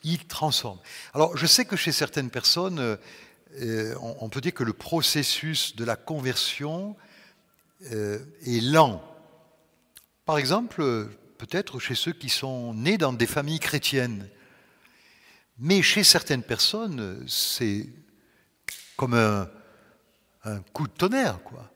[0.03, 0.79] il transforme.
[1.13, 2.97] Alors je sais que chez certaines personnes,
[3.61, 6.95] euh, on peut dire que le processus de la conversion
[7.91, 9.01] euh, est lent.
[10.25, 14.29] Par exemple, peut-être chez ceux qui sont nés dans des familles chrétiennes.
[15.59, 17.87] Mais chez certaines personnes, c'est
[18.97, 19.47] comme un,
[20.73, 21.39] coup de tonnerre.
[21.43, 21.69] Quoi.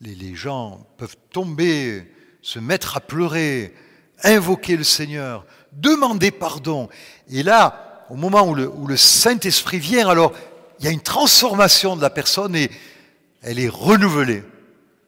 [0.00, 2.10] Les, gens peuvent tomber,
[2.42, 3.74] se mettre à pleurer,
[4.22, 6.88] invoquer le Seigneur, demander pardon.
[7.28, 10.32] Et là, au moment où le, où le Saint-Esprit vient, alors
[10.78, 12.70] il y a une transformation de la personne et
[13.42, 14.42] elle est renouvelée.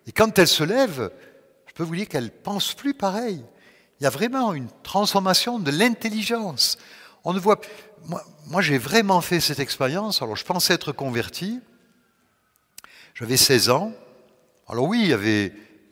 [0.07, 1.11] Et quand elle se lève,
[1.67, 3.43] je peux vous dire qu'elle pense plus pareil.
[3.99, 6.77] Il y a vraiment une transformation de l'intelligence.
[7.25, 7.61] On ne voit.
[8.47, 10.23] Moi, j'ai vraiment fait cette expérience.
[10.23, 11.61] Alors, je pensais être converti.
[13.15, 13.93] J'avais 16 ans.
[14.69, 15.13] Alors oui, il y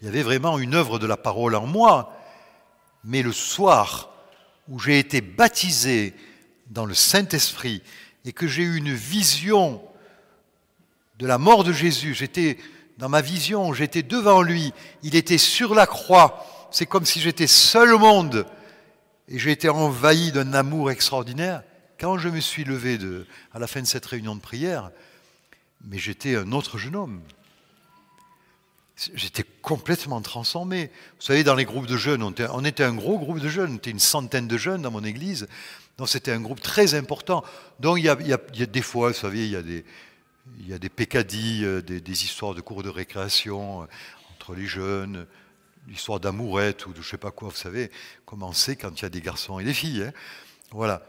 [0.08, 2.16] avait vraiment une œuvre de la parole en moi.
[3.04, 4.10] Mais le soir
[4.68, 6.14] où j'ai été baptisé
[6.70, 7.82] dans le Saint-Esprit
[8.24, 9.82] et que j'ai eu une vision
[11.18, 12.56] de la mort de Jésus, j'étais
[12.96, 17.46] dans ma vision, j'étais devant lui, il était sur la croix, c'est comme si j'étais
[17.46, 18.46] seul au monde
[19.30, 21.62] et j'ai été envahi d'un amour extraordinaire.
[21.98, 22.98] Quand je me suis levé
[23.52, 24.90] à la fin de cette réunion de prière,
[25.84, 27.22] mais j'étais un autre jeune homme.
[29.14, 30.90] J'étais complètement transformé.
[31.18, 33.76] Vous savez, dans les groupes de jeunes, on était, un gros groupe de jeunes, on
[33.76, 35.46] était une centaine de jeunes dans mon église.
[35.96, 37.44] Donc c'était un groupe très important.
[37.78, 38.16] Donc il y a,
[38.66, 39.84] des fois, vous savez, il y a des,
[40.58, 43.86] il y a des pécadilles, euh, des, des, histoires de cours de récréation euh,
[44.34, 45.26] entre les jeunes,
[45.90, 47.90] l'histoire d'amourette ou de je sais pas quoi, vous savez,
[48.24, 50.05] comment c'est quand il y a des garçons et des filles.
[50.05, 50.12] Hein
[50.70, 51.03] voilà.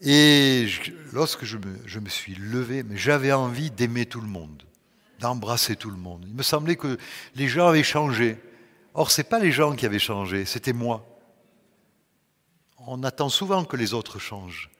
[0.00, 0.66] Et
[1.12, 4.62] lorsque je me, suis levé, j'avais envie d'aimer tout le monde,
[5.20, 6.24] d'embrasser tout le monde.
[6.26, 6.98] Il me semblait que
[7.36, 8.38] les gens avaient changé.
[8.94, 11.06] Or, ce n'est pas les gens qui avaient changé, c'était moi.
[12.86, 14.70] On attend souvent que les autres changent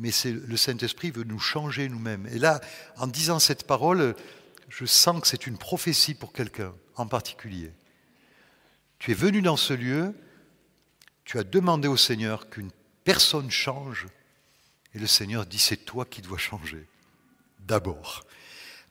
[0.00, 2.26] mais le Saint-Esprit veut nous changer nous-mêmes.
[2.32, 2.62] Et là,
[2.96, 4.16] en disant cette parole,
[4.70, 7.70] je sens que c'est une prophétie pour quelqu'un en particulier.
[9.00, 10.14] Tu es venu dans ce lieu,
[11.24, 12.70] tu as demandé au Seigneur qu'une
[13.02, 14.06] personne change,
[14.94, 16.86] et le Seigneur dit c'est toi qui dois changer,
[17.58, 18.24] d'abord.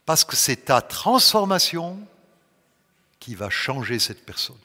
[0.06, 1.98] Parce que c'est ta transformation
[3.22, 4.58] qui va changer cette personne.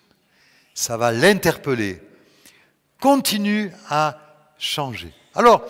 [0.74, 2.02] Ça va l'interpeller.
[3.00, 4.18] Continue à
[4.58, 5.14] changer.
[5.36, 5.64] Alors,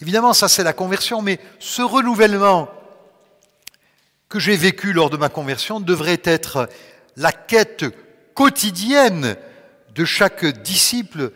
[0.00, 2.68] Évidemment, ça c'est la conversion, mais ce renouvellement
[4.28, 6.68] que j'ai vécu lors de ma conversion devrait être
[7.16, 7.84] la quête
[8.36, 9.36] quotidienne
[9.94, 11.32] de chaque disciple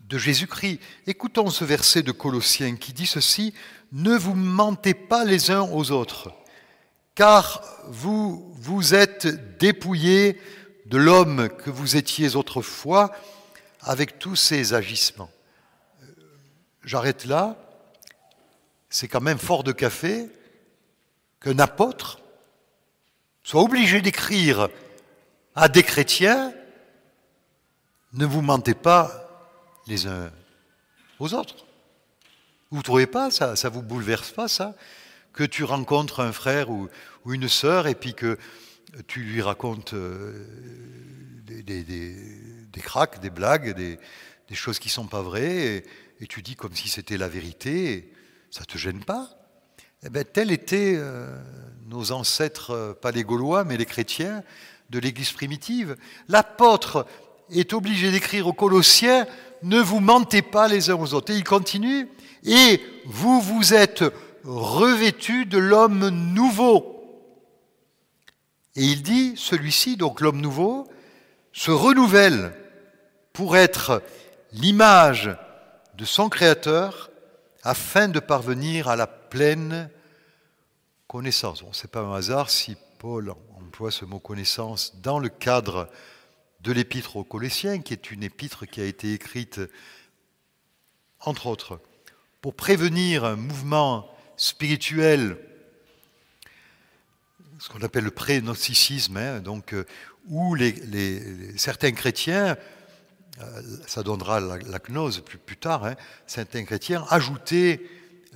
[0.00, 0.80] de Jésus-Christ.
[1.06, 3.54] Écoutons ce verset de Colossiens qui dit ceci,
[3.92, 6.32] Ne vous mentez pas les uns aux autres,
[7.14, 10.38] car vous vous êtes dépouillés
[10.86, 13.12] de l'homme que vous étiez autrefois
[13.80, 15.30] avec tous ses agissements.
[16.82, 17.56] J'arrête là
[18.90, 20.30] c'est quand même fort de café
[21.40, 22.20] qu'un apôtre
[23.42, 24.68] soit obligé d'écrire
[25.58, 26.52] à des chrétiens,
[28.12, 29.10] ne vous mentez pas
[29.88, 30.30] les uns
[31.18, 31.66] aux autres.
[32.70, 34.76] Vous ne trouvez pas ça Ça vous bouleverse pas ça
[35.32, 36.88] Que tu rencontres un frère ou,
[37.26, 38.38] une sœur et puis que
[39.08, 40.46] tu lui racontes euh,
[41.42, 43.98] des, des, des, blagues, des,
[44.54, 45.84] choses qui ne sont pas vraies
[46.20, 48.12] et, tu dis comme si c'était la vérité.
[48.50, 49.28] Ça ne te gêne pas
[50.04, 51.36] eh bien, tels étaient euh,
[51.88, 54.44] nos ancêtres, euh, pas les Gaulois, mais les chrétiens
[54.90, 55.96] de l'Église primitive.
[56.28, 57.06] L'apôtre
[57.50, 59.26] est obligé d'écrire aux Colossiens
[59.62, 61.32] Ne vous mentez pas les uns aux autres.
[61.32, 62.08] Et il continue
[62.44, 64.04] Et vous vous êtes
[64.44, 66.94] revêtus de l'homme nouveau.
[68.76, 70.88] Et il dit Celui-ci, donc l'homme nouveau,
[71.52, 72.54] se renouvelle
[73.32, 74.02] pour être
[74.52, 75.36] l'image
[75.94, 77.10] de son Créateur
[77.62, 79.90] afin de parvenir à la pleine
[81.08, 81.64] connaissance.
[81.72, 83.34] Ce n'est pas un hasard si Paul
[83.90, 85.88] ce mot connaissance dans le cadre
[86.60, 89.60] de l'épître aux Colossiens, qui est une épître qui a été écrite,
[91.20, 91.80] entre autres,
[92.40, 95.38] pour prévenir un mouvement spirituel,
[97.60, 99.86] ce qu'on appelle le pré-gnosticisme, hein, donc, euh,
[100.26, 102.56] où les, certains chrétiens,
[103.40, 105.94] euh, ça donnera la, gnose plus, plus tard, hein,
[106.26, 107.80] certains chrétiens ajoutaient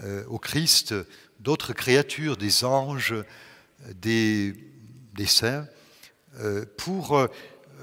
[0.05, 0.95] euh, au Christ
[1.41, 3.15] d'autres créatures, des anges,
[3.95, 4.55] des,
[5.15, 5.67] des saints,
[6.79, 7.29] pour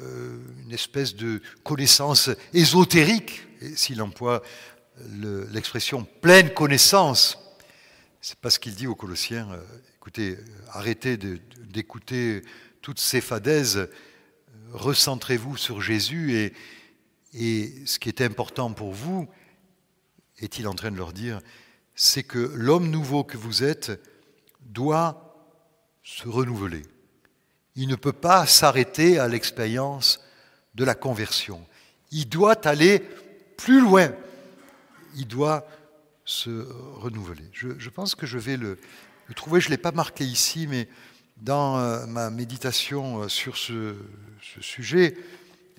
[0.02, 3.44] une espèce de connaissance ésotérique,
[3.76, 4.42] s'il emploie
[5.52, 7.38] l'expression pleine connaissance,
[8.22, 9.50] c'est pas ce qu'il dit aux Colossiens.
[9.52, 9.62] Euh,
[9.96, 10.38] écoutez,
[10.70, 12.42] arrêtez d'écouter
[12.82, 13.89] toutes ces fadaises,
[14.74, 16.54] recentrez-vous sur Jésus
[17.34, 19.28] et ce qui est important pour vous,
[20.39, 21.39] est-il en train de leur dire,
[21.96, 23.92] c'est que l'homme nouveau que vous êtes
[24.62, 25.36] doit
[26.04, 26.84] se renouveler.
[27.75, 30.21] Il ne peut pas s'arrêter à l'expérience
[30.75, 31.65] de la conversion.
[32.12, 32.99] Il doit aller
[33.58, 34.12] plus loin.
[35.15, 35.67] Il doit
[36.25, 37.43] se renouveler.
[37.53, 38.77] Je, pense que je vais le,
[39.36, 40.88] trouver, je ne l'ai pas marqué ici, mais
[41.38, 43.95] dans euh, ma méditation euh, sur ce,
[44.62, 45.17] sujet,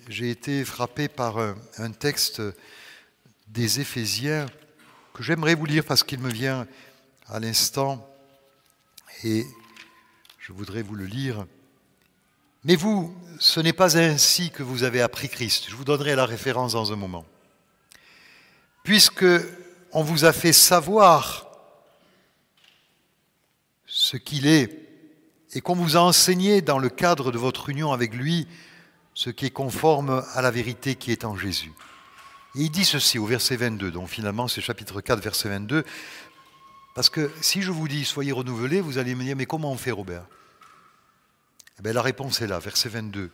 [0.09, 1.37] j'ai été frappé par
[1.77, 2.41] un, texte
[3.47, 4.45] des Éphésiens
[5.13, 6.67] que j'aimerais vous lire parce qu'il me vient
[7.27, 8.07] à l'instant
[9.23, 9.45] et
[10.37, 11.45] je voudrais vous le lire.
[12.63, 15.65] Mais vous, ce n'est pas ainsi que vous avez appris Christ.
[15.69, 17.25] Je vous donnerai la référence dans un moment.
[18.83, 19.25] Puisque
[19.91, 21.47] on vous a fait savoir
[23.85, 24.79] ce qu'il est
[25.53, 28.47] et qu'on vous a enseigné dans le cadre de votre union avec lui
[29.13, 31.73] ce qui est conforme à la vérité qui est en Jésus.
[32.55, 35.83] Et il dit ceci au verset 22, donc finalement c'est chapitre 4, verset 22,
[36.95, 39.77] parce que si je vous dis soyez renouvelés, vous allez me dire mais comment on
[39.77, 40.23] fait Robert?
[41.81, 43.31] Eh bien, La réponse est là, verset 22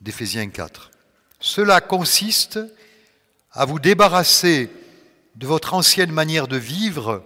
[0.00, 0.90] d'Éphésiens 4.
[1.38, 2.58] Cela consiste
[3.52, 4.70] à vous débarrasser
[5.36, 7.22] de votre ancienne manière de vivre,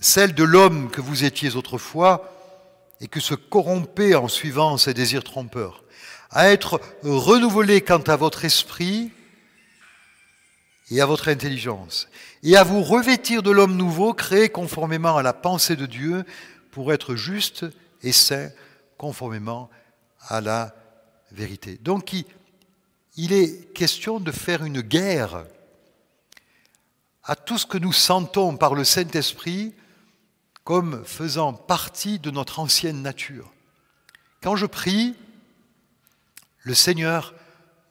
[0.00, 2.34] celle de l'homme que vous étiez autrefois
[3.00, 5.84] et que se corrompait en suivant ses désirs trompeurs,
[6.32, 9.12] à être renouvelé quant à votre esprit
[10.90, 12.08] et à votre intelligence,
[12.42, 16.24] et à vous revêtir de l'homme nouveau créé conformément à la pensée de Dieu
[16.72, 17.66] pour être juste
[18.02, 18.50] et saint
[19.04, 19.68] conformément
[20.28, 20.74] à la
[21.30, 21.76] vérité.
[21.76, 22.14] Donc
[23.16, 25.44] il est question de faire une guerre
[27.22, 29.74] à tout ce que nous sentons par le Saint-Esprit
[30.64, 33.52] comme faisant partie de notre ancienne nature.
[34.42, 35.14] Quand je prie,
[36.62, 37.34] le Seigneur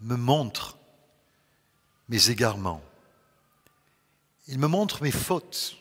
[0.02, 0.80] me montre
[2.10, 2.82] mes égarements.
[4.48, 5.76] Il me montre mes fautes.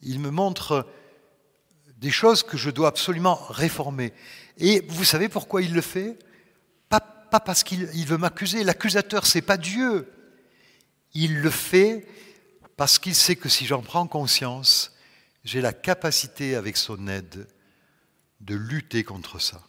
[0.00, 0.86] Il me montre
[1.98, 4.12] des choses que je dois absolument réformer.
[4.56, 6.18] Et vous savez pourquoi il le fait?
[6.88, 8.64] Pas, parce qu'il veut m'accuser.
[8.64, 10.10] L'accusateur, c'est pas Dieu.
[11.12, 12.06] Il le fait
[12.78, 14.96] parce qu'il sait que si j'en prends conscience,
[15.44, 17.46] j'ai la capacité, avec son aide,
[18.40, 19.60] de lutter contre ça.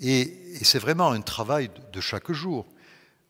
[0.00, 2.66] Et, c'est vraiment un travail de chaque jour.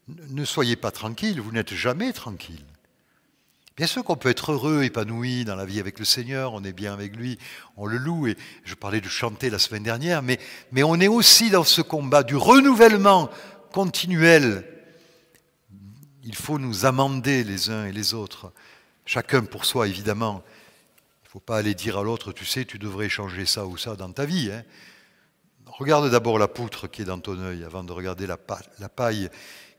[0.09, 2.65] Ne soyez pas tranquille, vous n'êtes jamais tranquille.
[3.79, 6.73] Bien sûr qu'on peut être heureux, épanoui dans la vie avec le Seigneur, on est
[6.73, 7.39] bien avec lui,
[7.77, 10.39] on le loue, et je parlais de chanter la semaine dernière, mais,
[10.83, 13.31] on est aussi dans ce combat du renouvellement
[13.71, 14.65] continuel.
[16.25, 18.53] Il faut nous amender les uns et les autres
[19.07, 20.43] chacun pour soi évidemment.
[21.23, 23.77] Il ne faut pas aller dire à l'autre, tu sais, tu devrais changer ça ou
[23.77, 24.51] ça dans ta vie.
[24.53, 24.65] Hein.
[25.67, 29.31] Regarde d'abord la poutre qui est dans ton œil avant de regarder la, paille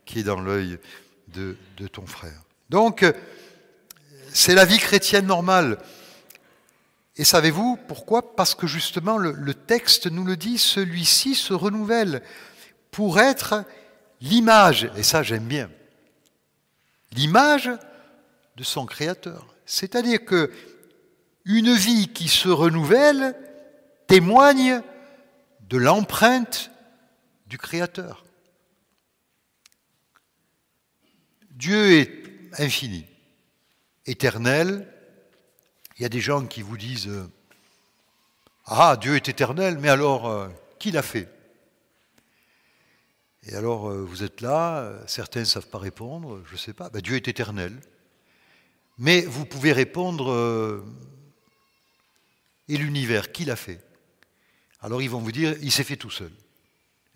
[0.06, 0.78] qui est dans l'œil
[1.28, 1.56] de,
[1.92, 2.42] ton frère.
[2.70, 3.04] Donc,
[4.32, 5.78] c'est la vie chrétienne normale.
[7.16, 8.34] Et savez-vous pourquoi?
[8.34, 12.22] Parce que justement, le texte nous le dit, celui-ci se renouvelle
[12.90, 13.64] pour être
[14.20, 15.70] l'image, et ça j'aime bien,
[17.12, 17.70] l'image
[18.56, 19.54] de son Créateur.
[19.66, 20.50] C'est-à-dire que
[21.44, 23.34] une vie qui se renouvelle
[24.06, 24.82] témoigne
[25.68, 26.70] de l'empreinte
[27.46, 28.24] du Créateur.
[31.50, 32.24] Dieu est
[32.58, 33.06] infini,
[34.10, 34.86] éternel.
[35.96, 37.30] Il y a des gens qui vous disent euh,
[38.66, 40.48] Ah, Dieu est éternel, mais alors, euh,
[40.78, 41.28] qui l'a fait?
[43.44, 46.90] Et alors, euh, vous êtes là, certains ne savent pas répondre, je ne sais pas.
[46.90, 47.78] Ben, Dieu est éternel.
[48.98, 50.84] Mais vous pouvez répondre
[52.68, 53.80] Et l'univers, qui l'a fait?
[54.82, 56.32] Alors, ils vont vous dire Il s'est fait tout seul.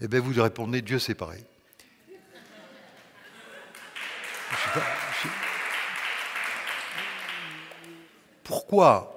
[0.00, 1.44] Et eh bien, vous répondez Dieu, c'est pareil.
[8.44, 9.10] Pourquoi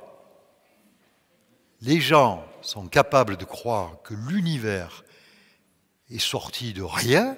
[1.82, 5.04] les gens sont capables de croire que l'univers
[6.10, 7.38] est sorti de rien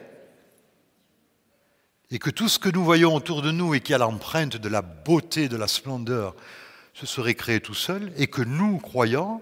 [2.11, 4.69] et que tout ce que nous voyons autour de nous et qui a l'empreinte de
[4.69, 6.35] la beauté, de la splendeur,
[6.93, 9.41] se serait créé tout seul et que nous, croyants,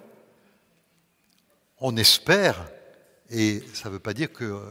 [1.80, 2.70] on espère,
[3.30, 4.62] et ça ne veut pas dire que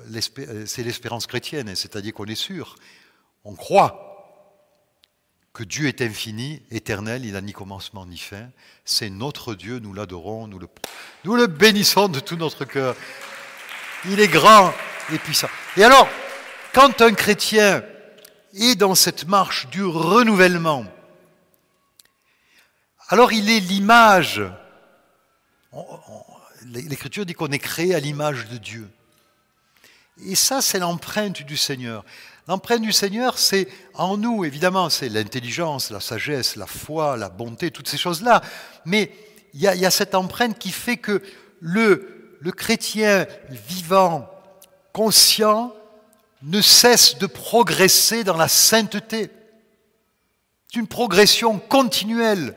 [0.66, 2.76] c'est l'espérance chrétienne, c'est-à-dire qu'on est sûr,
[3.44, 4.05] on croit
[5.56, 8.50] que Dieu est infini, éternel, il n'a ni commencement ni fin.
[8.84, 12.94] C'est notre Dieu, nous l'adorons, nous le, bénissons de tout notre cœur.
[14.04, 14.74] Il est grand
[15.10, 15.48] et puissant.
[15.78, 16.06] Et alors,
[16.74, 17.82] quand un chrétien
[18.52, 20.84] est dans cette marche du renouvellement,
[23.08, 24.42] alors il est l'image.
[26.66, 28.90] L'Écriture dit qu'on est créé à l'image de Dieu.
[30.22, 32.04] Et ça, c'est l'empreinte du Seigneur.
[32.48, 37.72] L'empreinte du Seigneur, c'est en nous, évidemment, c'est l'intelligence, la sagesse, la foi, la bonté,
[37.72, 38.40] toutes ces choses-là.
[38.84, 39.10] Mais
[39.52, 41.22] il y, a cette empreinte qui fait que
[41.60, 44.30] le, chrétien vivant,
[44.92, 45.74] conscient,
[46.42, 49.30] ne cesse de progresser dans la sainteté.
[50.68, 52.54] C'est une progression continuelle.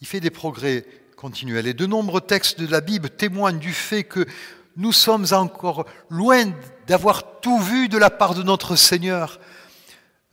[0.00, 0.84] Il fait des progrès
[1.16, 1.68] continuels.
[1.68, 4.26] Et de nombreux textes de la Bible témoignent du fait que
[4.76, 6.52] nous sommes encore loin
[6.86, 9.40] d'avoir tout vu de la part de notre Seigneur.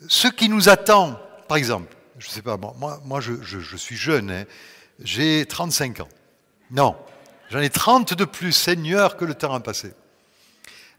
[0.07, 4.31] Ce qui nous attend, par exemple, je ne sais pas, moi, moi je, suis jeune,
[4.31, 4.43] hein.
[4.99, 6.09] j'ai 35 ans.
[6.71, 6.95] Non,
[7.49, 9.93] j'en ai 30 de plus, Seigneur, que le temps a passé.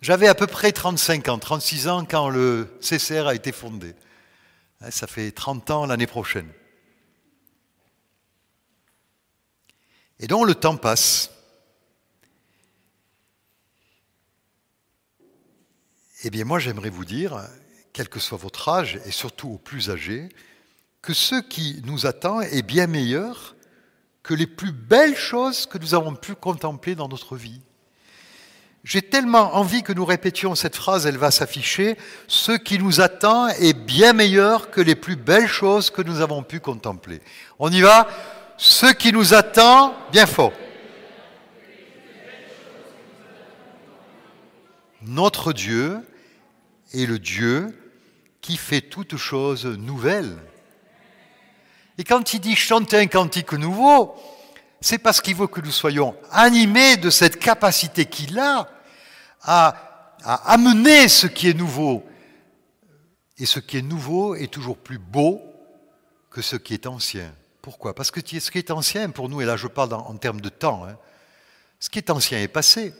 [0.00, 3.94] J'avais à peu près 35 ans, 36 ans quand le CCR a été fondé.
[4.80, 6.48] Hein, ça fait 30 ans l'année prochaine.
[10.20, 11.30] Et donc le temps passe.
[16.26, 17.38] Eh bien moi j'aimerais vous dire,
[17.92, 20.30] quel que soit votre âge, et surtout aux plus âgés,
[21.02, 23.54] que ce qui nous attend est bien meilleur
[24.22, 27.60] que les plus belles choses que nous avons pu contempler dans notre vie.
[28.84, 33.48] J'ai tellement envie que nous répétions cette phrase, elle va s'afficher, ce qui nous attend
[33.48, 37.20] est bien meilleur que les plus belles choses que nous avons pu contempler.
[37.58, 38.08] On y va
[38.56, 40.52] Ce qui nous attend, bien fort.
[45.02, 46.00] Notre Dieu
[46.94, 47.78] est le Dieu
[48.40, 50.36] qui fait toutes choses nouvelles.
[51.98, 54.14] Et quand il dit chanter un cantique nouveau,
[54.80, 58.68] c'est parce qu'il veut que nous soyons animés de cette capacité qu'il a
[59.42, 62.04] à, amener ce qui est nouveau.
[63.38, 65.40] Et ce qui est nouveau est toujours plus beau
[66.30, 67.32] que ce qui est ancien.
[67.62, 67.94] Pourquoi?
[67.94, 70.50] Parce que ce qui est ancien pour nous, et là je parle en, termes de
[70.50, 70.96] temps, hein,
[71.80, 72.92] ce qui est ancien est passé.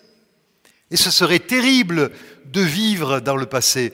[0.91, 2.11] Et ce serait terrible
[2.47, 3.93] de vivre dans le passé.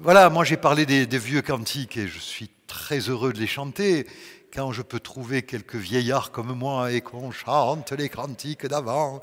[0.00, 4.06] Voilà, moi j'ai parlé des, vieux cantiques et je suis très heureux de les chanter
[4.52, 9.20] quand je peux trouver quelques vieillards comme moi et qu'on chante les cantiques d'avant.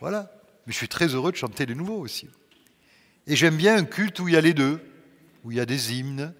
[0.00, 0.32] Voilà.
[0.66, 2.28] Mais je suis très heureux de chanter les nouveaux aussi.
[3.26, 4.80] Et j'aime bien un culte où il y a les deux,
[5.44, 6.32] où il y a des hymnes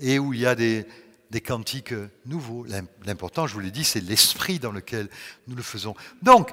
[0.00, 0.86] et où il y a des,
[1.30, 1.94] des cantiques
[2.26, 2.66] nouveaux.
[3.04, 5.08] L'important, je vous l'ai dit, c'est l'esprit dans lequel
[5.46, 5.94] nous le faisons.
[6.22, 6.50] Donc,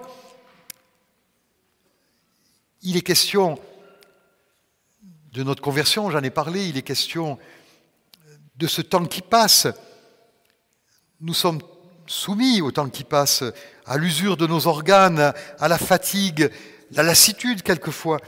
[2.86, 3.60] il est question
[5.34, 7.38] de notre conversion, j'en ai parlé, il est question
[8.56, 9.68] de ce temps qui passe.
[11.20, 11.60] Nous sommes
[12.06, 13.44] soumis au temps qui passe,
[13.86, 16.50] à l'usure de nos organes, à la fatigue,
[16.92, 18.20] la lassitude quelquefois.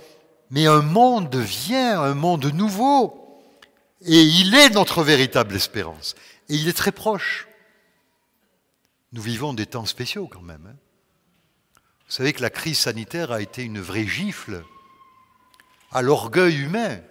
[0.50, 3.40] Mais un monde vient, un monde nouveau,
[4.02, 6.16] et il est notre véritable espérance.
[6.50, 7.48] Et il est très proche.
[9.12, 10.68] Nous vivons des temps spéciaux quand même.
[10.68, 10.87] Hein.
[12.08, 14.64] Vous savez que la crise sanitaire a été une vraie gifle
[15.92, 17.02] à l'orgueil humain.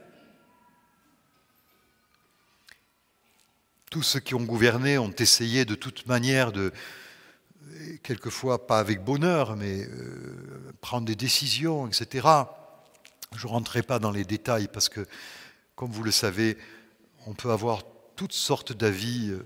[3.91, 6.73] Tous ceux qui ont gouverné ont essayé de toute manière de,
[8.03, 12.27] quelquefois pas avec bonheur, mais euh, prendre des décisions, etc.
[13.35, 15.07] Je ne rentrerai pas dans les détails parce que,
[15.75, 16.57] comme vous le savez,
[17.27, 17.83] on peut avoir
[18.17, 19.45] toutes sortes d'avis euh,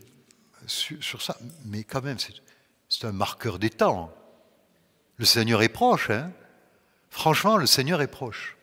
[0.68, 2.18] sur, ça, mais quand même,
[2.88, 4.14] c'est un marqueur des temps.
[5.20, 6.32] Le Seigneur est proche, hein
[7.10, 8.56] Franchement, le Seigneur est proche.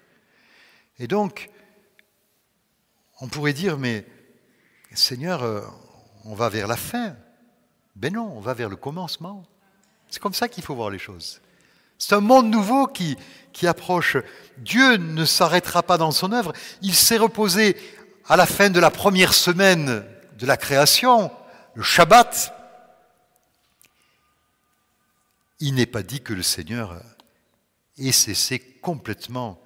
[0.98, 1.52] Et donc,
[3.22, 4.08] on pourrait dire, mais
[4.92, 5.62] Seigneur, euh,
[6.26, 7.16] on va vers la fin.
[7.96, 9.44] Ben non, on va vers le commencement.
[10.10, 11.42] C'est comme ça qu'il faut voir les choses.
[12.00, 13.18] C'est un monde nouveau qui,
[13.54, 14.18] qui approche.
[14.58, 16.54] Dieu ne s'arrêtera pas dans son œuvre.
[16.82, 17.78] Il s'est reposé
[18.28, 20.04] à la fin de la première semaine
[20.40, 21.30] de la création,
[21.76, 22.57] le Shabbat.
[25.60, 27.02] Il n'est pas dit que le Seigneur
[27.98, 29.62] ait cessé complètement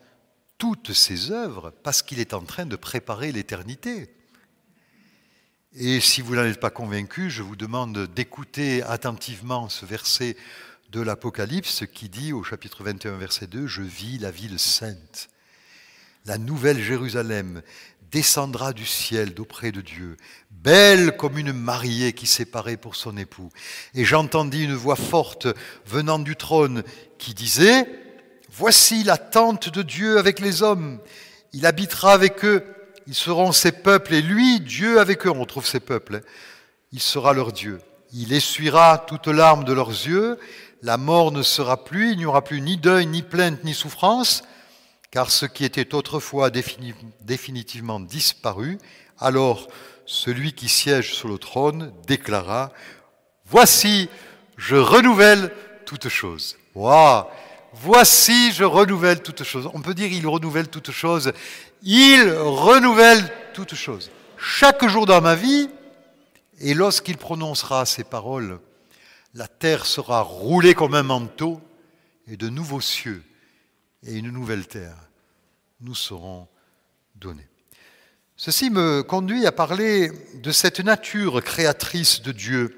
[0.58, 4.14] toutes ses œuvres parce qu'il est en train de préparer l'éternité.
[5.74, 10.38] Et si vous n'en êtes pas convaincu, je vous demande d'écouter attentivement ce verset
[10.92, 15.30] de l'Apocalypse qui dit au chapitre 21, verset 2, Je vis la ville sainte,
[16.26, 17.62] la nouvelle Jérusalem
[18.12, 20.18] descendra du ciel d'auprès de Dieu,
[20.52, 23.50] belle comme une mariée qui s'est parée pour son époux.
[23.94, 25.48] Et j'entendis une voix forte
[25.86, 26.84] venant du trône
[27.18, 27.88] qui disait,
[28.54, 31.00] Voici la tente de Dieu avec les hommes,
[31.54, 32.66] il habitera avec eux,
[33.08, 36.28] ils seront ses peuples, et lui, Dieu avec eux, on trouve ses peuples, hein.
[36.92, 37.80] il sera leur Dieu.
[38.14, 40.38] Il essuiera toute larme de leurs yeux,
[40.82, 44.44] la mort ne sera plus, il n'y aura plus ni deuil, ni plainte, ni souffrance,
[45.12, 48.78] car ce qui était autrefois définitivement disparu,
[49.20, 49.68] alors
[50.06, 52.72] celui qui siège sur le trône déclara,
[53.46, 54.08] Voici,
[54.56, 55.54] je renouvelle
[55.86, 56.58] toutes choses.
[56.74, 57.26] Waouh
[57.74, 59.70] Voici, je renouvelle toutes choses.
[59.74, 61.34] On peut dire, il renouvelle toutes choses.
[61.84, 64.10] Il renouvelle toutes choses.
[64.38, 65.70] Chaque jour dans ma vie,
[66.62, 68.60] et lorsqu'il prononcera ces paroles,
[69.34, 71.60] la terre sera roulée comme un manteau
[72.28, 73.24] et de nouveaux cieux
[74.04, 74.98] et une nouvelle terre
[75.80, 76.48] nous seront
[77.16, 77.48] donnés.
[78.36, 82.78] Ceci me conduit à parler de cette nature créatrice de Dieu.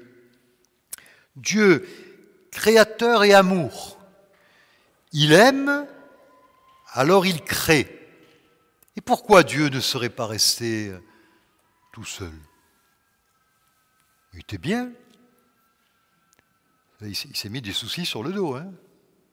[1.36, 1.88] Dieu,
[2.50, 3.98] créateur et amour.
[5.12, 5.86] Il aime,
[6.92, 8.00] alors il crée.
[8.96, 10.92] Et pourquoi Dieu ne serait pas resté
[11.92, 12.34] tout seul?
[14.34, 14.92] Il était bien.
[17.00, 18.72] Il s'est mis des soucis sur le dos, hein,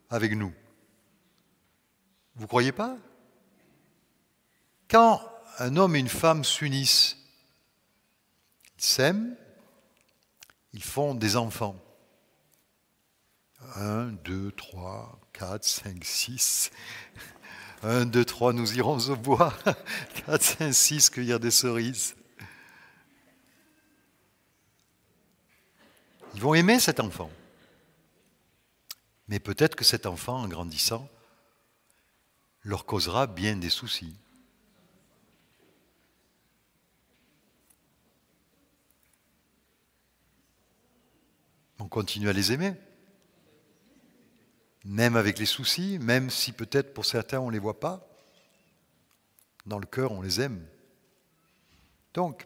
[0.10, 0.54] avec nous.
[2.36, 2.98] Vous croyez pas?
[4.90, 5.22] Quand
[5.60, 7.18] un homme et une femme s'unissent,
[8.78, 9.36] ils s'aiment,
[10.74, 11.80] ils font des enfants.
[13.76, 16.72] Un, deux, trois, quatre, cinq, six.
[17.84, 19.54] Un, deux, trois, nous irons au bois.
[20.26, 22.16] Quatre, cinq, six, cueillir des cerises.
[26.36, 27.30] Ils vont aimer cet enfant.
[29.28, 31.10] Mais peut-être que cet enfant, en grandissant,
[32.64, 34.16] leur causera bien des soucis.
[41.80, 42.74] On continue à les aimer,
[44.86, 48.08] même avec les soucis, même si peut-être pour certains on ne les voit pas.
[49.66, 50.66] Dans le cœur, on les aime.
[52.14, 52.46] Donc,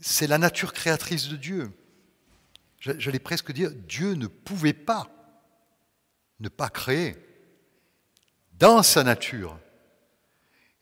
[0.00, 1.72] c'est la nature créatrice de Dieu
[2.82, 5.08] j'allais presque dire, Dieu ne pouvait pas
[6.40, 7.16] ne pas créer
[8.62, 9.58] dans sa nature.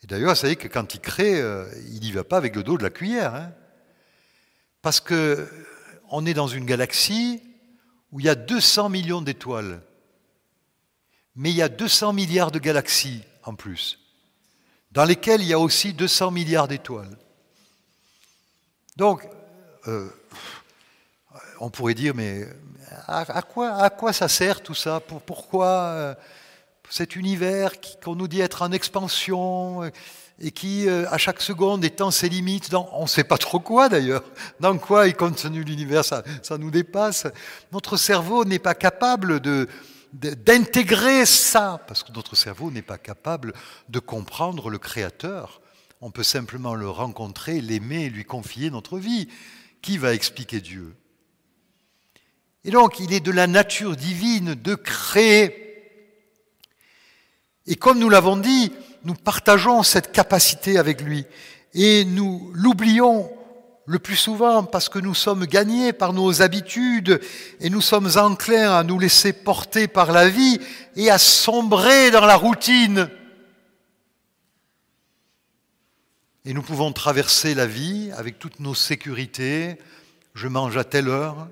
[0.05, 2.63] Et d'ailleurs, vous savez que quand il crée, euh, il n'y va pas avec le
[2.63, 3.35] dos de la cuillère.
[3.35, 3.53] Hein.
[4.83, 5.49] parce que
[6.11, 7.43] on est dans une galaxie
[8.13, 9.81] où il y a 200 millions d'étoiles.
[11.37, 13.99] Mais il y a 200 milliards de galaxies en plus,
[14.93, 17.17] dans lesquelles il y a aussi 200 milliards d'étoiles.
[18.97, 19.27] Donc,
[19.87, 20.11] euh,
[21.61, 22.47] on pourrait dire, mais
[23.07, 25.01] à, quoi, à quoi ça sert tout ça?
[25.01, 26.15] Pourquoi euh,
[26.91, 27.73] cet univers
[28.03, 29.91] qu'on nous dit être en expansion euh,
[30.41, 33.89] et qui, euh, à chaque seconde, étend ses limites on ne sait pas trop quoi
[33.89, 34.25] d'ailleurs,
[34.59, 37.27] dans quoi est contenu l'univers, ça, ça, nous dépasse.
[37.73, 39.69] Notre cerveau n'est pas capable de,
[40.13, 43.55] d'intégrer ça, parce que notre cerveau n'est pas capable
[43.89, 45.61] de comprendre le Créateur.
[46.01, 49.29] On peut simplement le rencontrer, l'aimer lui confier notre vie.
[49.83, 50.95] Qui va expliquer Dieu?
[52.65, 55.70] Et donc, il est de la nature divine de créer.
[57.71, 58.73] Et comme nous l'avons dit,
[59.05, 61.25] nous partageons cette capacité avec lui.
[61.73, 63.31] Et nous l'oublions
[63.87, 67.21] le plus souvent parce que nous sommes gagnés par nos habitudes
[67.61, 70.61] et nous sommes enclins à nous laisser porter par la vie
[70.97, 73.09] et à sombrer dans la routine.
[76.45, 79.79] Et nous pouvons traverser la vie avec toutes nos sécurités.
[80.35, 81.49] Je mange à telle heure,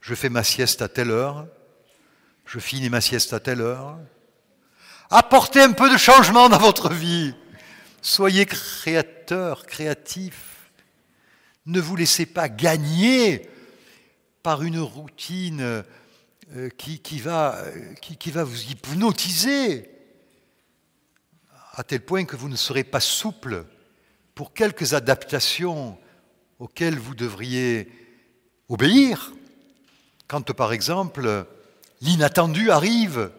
[0.00, 1.46] je fais ma sieste à telle heure,
[2.46, 3.98] je finis ma sieste à telle heure.
[5.10, 7.32] Apportez un peu de changement dans votre vie.
[8.02, 10.70] Soyez créateurs, créatifs.
[11.64, 13.48] Ne vous laissez pas gagner
[14.42, 15.82] par une routine euh,
[17.22, 17.58] va,
[18.02, 19.90] qui, qui va vous hypnotiser
[21.72, 23.64] à tel point que vous ne serez pas souple
[24.34, 25.96] pour quelques adaptations
[26.58, 27.90] auxquelles vous devriez
[28.68, 29.32] obéir.
[30.26, 31.46] Quand par exemple
[32.02, 33.30] l'inattendu arrive,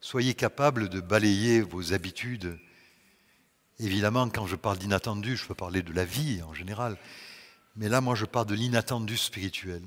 [0.00, 2.58] soyez capable de balayer vos habitudes.
[3.78, 6.98] Évidemment, quand je parle d'inattendu, je peux parler de la vie en général.
[7.76, 9.82] Mais là, moi, je parle de l'inattendu spirituel.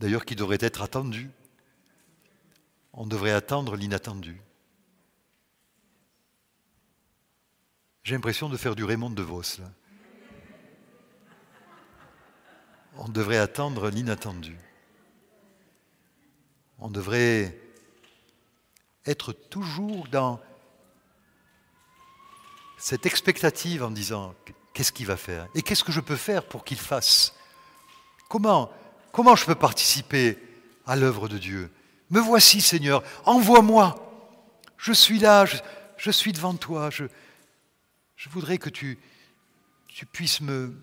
[0.00, 1.30] D'ailleurs, qui devrait être attendu.
[2.92, 4.40] On devrait attendre l'inattendu.
[8.02, 9.42] J'ai l'impression de faire du Raymond de Vos.
[9.58, 9.70] Là.
[12.96, 14.56] On devrait attendre l'inattendu.
[16.78, 17.56] On devrait
[19.08, 20.40] être toujours dans
[22.78, 24.34] cette expectative en disant
[24.72, 27.34] qu'est-ce qu'il va faire et qu'est-ce que je peux faire pour qu'il fasse?
[28.28, 28.70] Comment
[29.12, 30.38] comment je peux participer
[30.86, 31.70] à l'œuvre de Dieu?
[32.10, 34.04] Me voici Seigneur, envoie-moi.
[34.76, 35.44] Je suis là,
[35.96, 36.88] je, suis devant toi.
[36.90, 37.06] Je,
[38.30, 38.98] voudrais que tu,
[39.88, 40.78] tu puisses me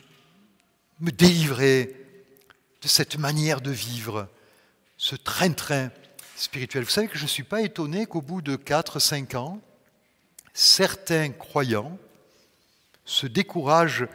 [1.00, 1.96] délivrer
[2.82, 4.28] de cette manière de vivre,
[4.98, 5.90] ce train-train
[6.36, 9.62] Vous savez que je ne suis pas étonné qu'au bout de 4-5 ans,
[10.54, 11.98] certains croyants
[13.06, 14.08] se découragent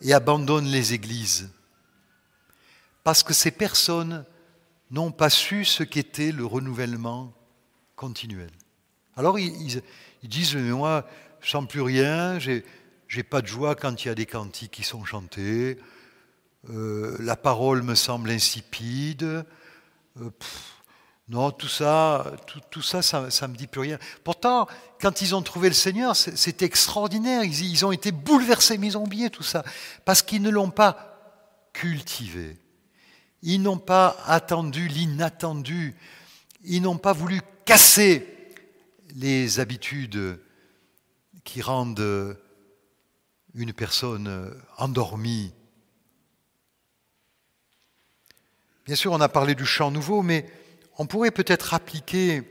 [0.00, 1.50] et abandonnent les églises.
[3.04, 4.24] Parce que ces personnes
[4.90, 7.34] n'ont pas su ce qu'était le renouvellement
[7.94, 8.50] continuel.
[9.16, 9.82] Alors ils,
[10.22, 11.06] disent, mais moi,
[11.40, 12.64] je sens plus rien, j'ai,
[13.06, 15.78] j'ai pas de joie quand il y a des cantiques qui sont chantés,
[16.70, 19.44] euh, la parole me semble insipide,
[20.20, 20.30] euh,
[21.28, 22.36] non, tout ça,
[22.70, 23.98] tout, ça, ça me dit plus rien.
[24.22, 24.68] Pourtant,
[25.00, 27.42] quand ils ont trouvé le Seigneur, c'était extraordinaire.
[27.42, 29.64] Ils, ont été bouleversés, mais ils ont oublié tout ça.
[30.04, 32.56] Parce qu'ils ne l'ont pas cultivé.
[33.42, 35.96] Ils n'ont pas attendu l'inattendu.
[36.62, 38.54] Ils n'ont pas voulu casser
[39.16, 40.38] les habitudes
[41.42, 42.38] qui rendent
[43.54, 45.52] une personne endormie.
[48.84, 50.48] Bien sûr, on a parlé du chant nouveau, mais
[50.98, 52.42] on pourrait peut-être appliquer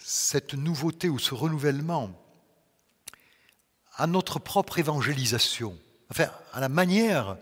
[0.00, 2.10] cette nouveauté ou ce renouvellement
[3.96, 5.78] à notre propre évangélisation,
[6.10, 7.36] enfin à la manière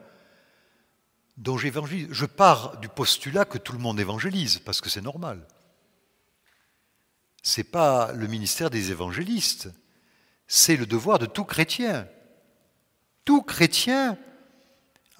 [1.36, 2.08] dont j'évangélise.
[2.10, 5.46] Je pars du postulat que tout le monde évangélise, parce que c'est normal.
[7.42, 9.70] Ce n'est pas le ministère des évangélistes,
[10.46, 12.06] c'est le devoir de tout chrétien.
[13.24, 14.18] Tout chrétien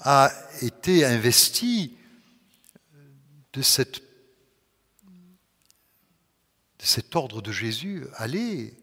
[0.03, 1.97] a été investi
[3.53, 4.03] de, cet
[7.15, 8.75] ordre de Jésus, aller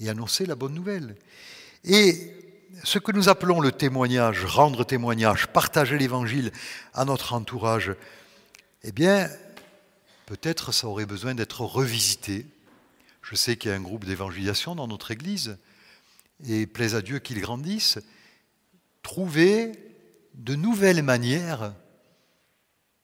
[0.00, 1.16] et annoncer la bonne nouvelle.
[1.84, 2.32] Et
[2.82, 6.50] ce que nous appelons le témoignage, rendre témoignage, partager l'évangile
[6.92, 7.92] à notre entourage,
[8.82, 9.30] eh bien,
[10.26, 12.46] peut-être ça aurait besoin d'être revisité.
[13.22, 15.56] Je sais qu'il y a un groupe d'évangélisation dans notre Église,
[16.46, 17.98] et plaise à Dieu qu'il grandisse,
[19.04, 19.72] trouver
[20.34, 21.74] de nouvelles manières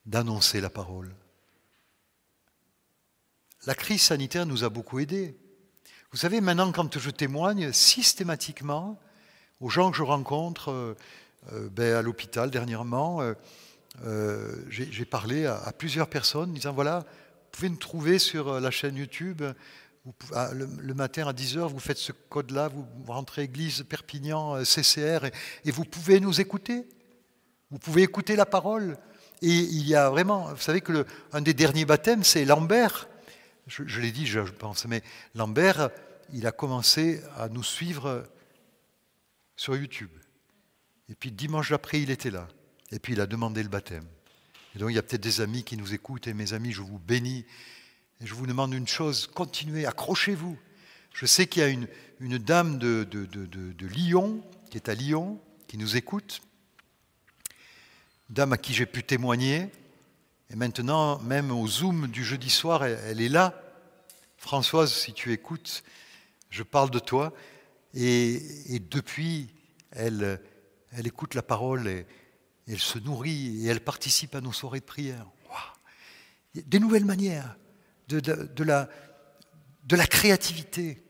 [0.07, 1.15] d'annoncer la parole.
[3.67, 5.37] La crise sanitaire nous a beaucoup aidés.
[6.11, 8.99] Vous savez, maintenant, quand je témoigne systématiquement
[9.61, 10.97] aux gens que je rencontre euh,
[11.53, 13.21] euh, ben, à l'hôpital dernièrement,
[14.03, 18.71] euh, j'ai parlé à, à, plusieurs personnes disant, voilà, vous pouvez nous trouver sur la
[18.71, 19.43] chaîne YouTube
[20.33, 25.27] ah, le, matin à 10h, vous faites ce code-là, vous rentrez église Perpignan, euh, CCR,
[25.65, 26.89] et, vous pouvez nous écouter.
[27.71, 28.97] Vous pouvez écouter la parole.
[29.43, 33.09] Et il y a vraiment, vous savez que le, un des derniers baptêmes, c'est Lambert.
[33.67, 35.03] Je, l'ai dit, je, pense, mais
[35.35, 35.91] Lambert,
[36.33, 38.25] il a commencé à nous suivre
[39.55, 40.11] sur YouTube.
[41.09, 42.49] Et puis dimanche d'après, il était là.
[42.91, 44.07] Et puis il a demandé le baptême.
[44.75, 46.27] Et donc il y a peut-être des amis qui nous écoutent.
[46.27, 47.45] Et mes amis, je vous bénis
[48.21, 50.59] et je vous demande une chose, continuez, accrochez-vous.
[51.14, 53.07] Je sais qu'il y a une, dame de,
[53.81, 56.43] Lyon, qui est à Lyon, qui nous écoute,
[58.29, 59.68] dame à qui j'ai pu témoigner,
[60.51, 63.62] et maintenant, même au Zoom du jeudi soir, elle, est là.
[64.37, 65.83] Françoise, si tu écoutes,
[66.51, 67.33] je parle de toi,
[67.95, 69.49] et, depuis,
[69.93, 70.41] elle,
[70.93, 72.07] elle écoute la parole, et,
[72.68, 75.27] elle se nourrit, et elle participe à nos soirées de prière.
[76.55, 77.57] Des nouvelles manières
[78.17, 78.89] de, la,
[79.85, 81.03] de la créativité.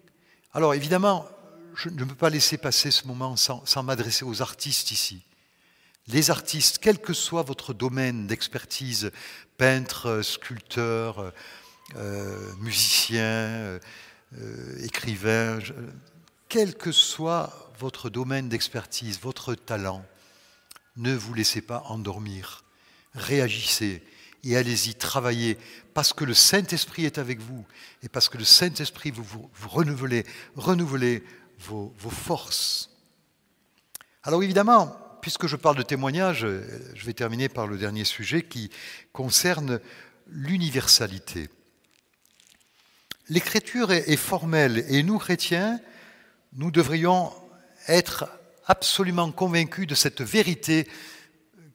[0.53, 1.28] Alors évidemment,
[1.74, 5.22] je ne peux pas laisser passer ce moment sans, m'adresser aux artistes ici.
[6.09, 9.12] Les artistes, quel que soit votre domaine d'expertise,
[9.57, 11.32] peintre, sculpteur,
[11.96, 13.80] euh, musicien, euh,
[14.82, 15.59] écrivain,
[16.48, 20.05] quel que soit votre domaine d'expertise, votre talent,
[20.96, 22.64] ne vous laissez pas endormir.
[23.14, 24.03] Réagissez
[24.44, 25.59] et allez-y travailler
[25.95, 27.64] parce que le Saint-Esprit est avec vous
[28.03, 30.24] et parce que le Saint-Esprit vous, renouvelez,
[30.57, 31.22] renouvelez
[31.59, 32.91] vos, vos forces.
[34.22, 36.47] Alors évidemment, puisque je parle de témoignage,
[36.95, 38.70] je vais terminer par le dernier sujet qui
[39.12, 39.80] concerne
[40.28, 41.49] l'universalité.
[43.28, 45.80] L'écriture est formelle et nous, chrétiens,
[46.53, 47.32] nous devrions
[47.86, 48.28] être
[48.66, 50.88] absolument convaincus de cette vérité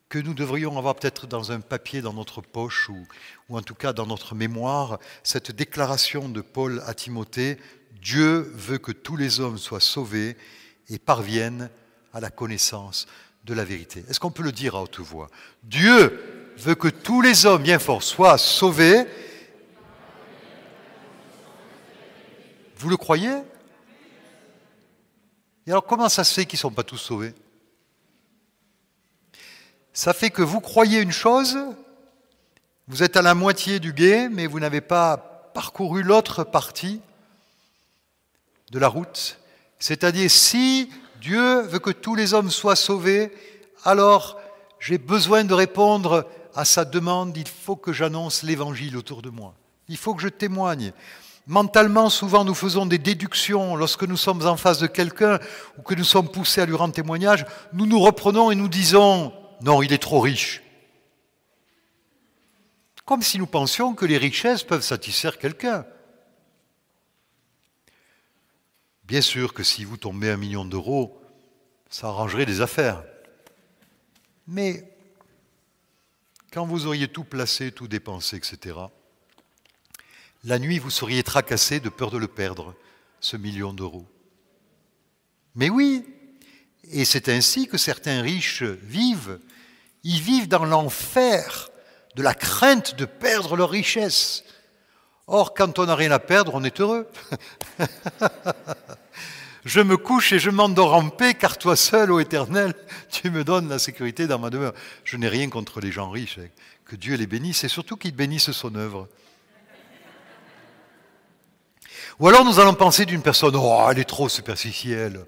[0.10, 3.08] que nous devrions avoir peut-être dans un papier dans notre poche ou,
[3.50, 7.58] en tout cas dans notre mémoire, cette déclaration de Paul à Timothée,
[8.02, 10.38] Dieu veut que tous les hommes soient sauvés
[10.90, 11.70] et parviennent
[12.14, 13.08] à la connaissance
[13.46, 14.06] de la vérité.
[14.10, 15.30] Est-ce qu'on peut le dire à haute voix
[15.64, 19.06] Dieu veut que tous les hommes, bien fort, soient sauvés.
[22.78, 23.42] Vous le croyez?
[25.68, 27.34] Et alors comment ça se fait qu'ils ne sont pas tous sauvés?
[29.96, 31.58] Ça fait que vous croyez une chose,
[32.90, 35.16] vous êtes à la moitié du guet, mais vous n'avez pas
[35.54, 37.00] parcouru l'autre partie
[38.72, 39.40] de la route.
[39.80, 40.90] C'est-à-dire si
[41.22, 43.32] Dieu veut que tous les hommes soient sauvés,
[43.86, 44.38] alors
[44.82, 49.54] j'ai besoin de répondre à sa demande, il faut que j'annonce l'évangile autour de moi.
[49.88, 50.92] Il faut que je témoigne.
[51.48, 55.40] Mentalement, souvent, nous faisons des déductions lorsque nous sommes en face de quelqu'un
[55.78, 57.46] ou que nous sommes poussés à lui rendre témoignage.
[57.72, 59.32] Nous nous reprenons et nous disons
[59.66, 60.62] Non, il est trop riche.
[63.04, 65.88] Comme si nous pensions que les richesses peuvent satisfaire quelqu'un.
[69.06, 71.20] Bien sûr que si vous tombez un million d'euros,
[71.90, 73.04] ça arrangerait des affaires.
[74.48, 74.88] Mais
[76.52, 78.78] quand vous auriez tout placé, tout dépensé, etc.,
[80.44, 82.76] la nuit, vous seriez tracassé de peur de le perdre,
[83.20, 84.06] ce million d'euros.
[85.56, 86.06] Mais oui,
[86.92, 89.40] et c'est ainsi que certains riches vivent.
[90.06, 91.70] Ils vivent dans l'enfer
[92.16, 94.44] de la crainte de perdre leur richesse.
[95.26, 97.08] Or, quand on n'a rien à perdre, on est heureux.
[99.66, 102.76] je me couche et je m'endors en paix, car toi seul, ô Éternel,
[103.10, 104.74] tu me donnes la sécurité dans ma demeure.
[105.04, 106.38] Je n'ai rien contre les gens riches.
[106.38, 106.50] Hein.
[106.86, 109.10] Que Dieu les bénisse et surtout qu'il bénisse son œuvre.
[112.20, 115.26] Ou alors nous allons penser d'une personne, oh, elle est trop superficielle.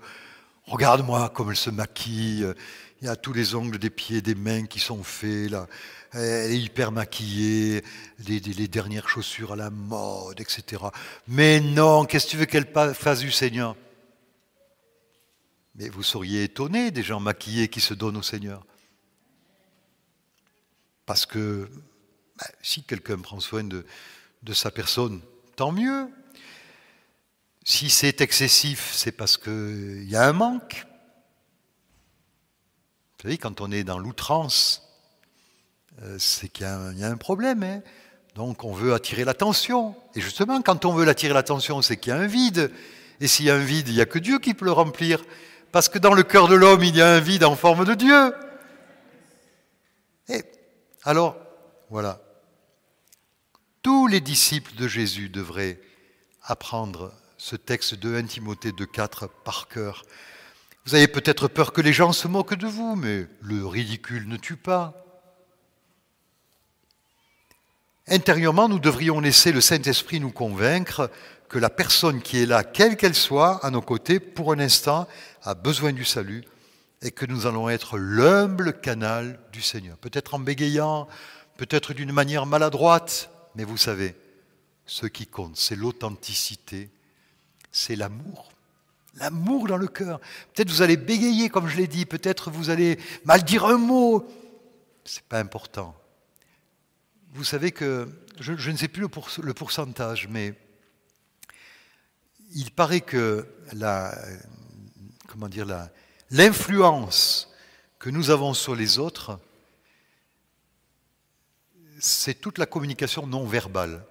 [0.68, 2.46] Regarde-moi comme elle se maquille.
[3.02, 5.68] Il y a tous les ongles des pieds, des mains qui sont faits là
[6.14, 7.84] elle hyper maquillée,
[8.28, 10.84] les, dernières chaussures à la mode, etc.
[11.28, 13.76] Mais non, qu'est-ce que tu veux qu'elle fasse du Seigneur?
[15.76, 18.66] Mais vous seriez étonné des gens maquillés qui se donnent au Seigneur.
[21.06, 21.70] Parce que
[22.38, 23.86] bah, si quelqu'un prend soin de
[24.54, 25.22] sa personne,
[25.56, 26.10] tant mieux.
[27.64, 30.87] Si c'est excessif, c'est parce qu'il y a un manque.
[33.28, 34.88] Savez, quand on est dans l'outrance,
[36.02, 37.62] euh, c'est qu'il y, a un problème.
[37.62, 37.82] Hein.
[38.36, 39.98] Donc on veut attirer l'attention.
[40.16, 42.72] Et justement, quand on veut attirer l'attention, c'est qu'il y a un vide.
[43.20, 45.26] Et s'il y a un vide, il n'y a que Dieu qui peut le remplir.
[45.74, 47.96] Parce que dans le cœur de l'homme, il y a un vide en forme de
[47.96, 48.34] Dieu.
[50.30, 50.46] Et
[51.04, 51.36] alors,
[51.90, 52.22] voilà.
[53.82, 55.82] Tous les disciples de Jésus devraient
[56.44, 60.06] apprendre ce texte de 1 Timothée 2.4 par cœur.
[60.88, 64.38] Vous avez peut-être peur que les gens se moquent de vous, mais le ridicule ne
[64.38, 64.94] tue pas.
[68.08, 71.12] Intérieurement, nous devrions laisser le Saint-Esprit nous convaincre
[71.50, 75.10] que la personne qui est là, quelle qu'elle soit, à nos côtés, pour un instant,
[75.44, 76.46] a besoin du salut
[77.02, 79.98] et que nous allons être l'humble canal du Seigneur.
[79.98, 81.10] Peut-être en bégayant,
[81.58, 84.16] peut-être d'une manière maladroite, mais vous savez,
[84.86, 86.90] ce qui compte, c'est l'authenticité,
[87.74, 88.54] c'est l'amour.
[89.18, 90.20] L'amour dans le cœur.
[90.54, 94.28] Peut-être vous allez bégayer, comme je l'ai dit, peut-être vous allez mal dire un mot.
[95.06, 95.96] Ce n'est pas important
[97.38, 98.10] vous savez que,
[98.40, 100.56] je, ne sais plus le, pourcentage, mais
[102.56, 104.18] il paraît que la,
[105.28, 105.68] comment dire,
[106.32, 107.54] l'influence
[108.00, 109.40] que nous avons sur les autres,
[112.00, 114.04] c'est toute la communication non verbale.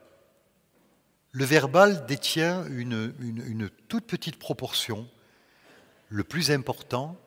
[1.37, 5.07] Le verbal détient une, toute petite proportion.
[6.09, 7.20] Le plus important,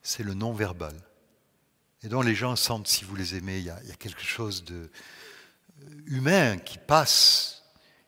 [0.00, 0.94] c'est le non verbal
[2.02, 4.76] et dont les gens sentent, si vous les aimez, il y a, quelque chose de
[4.76, 7.64] euh, humain qui passe,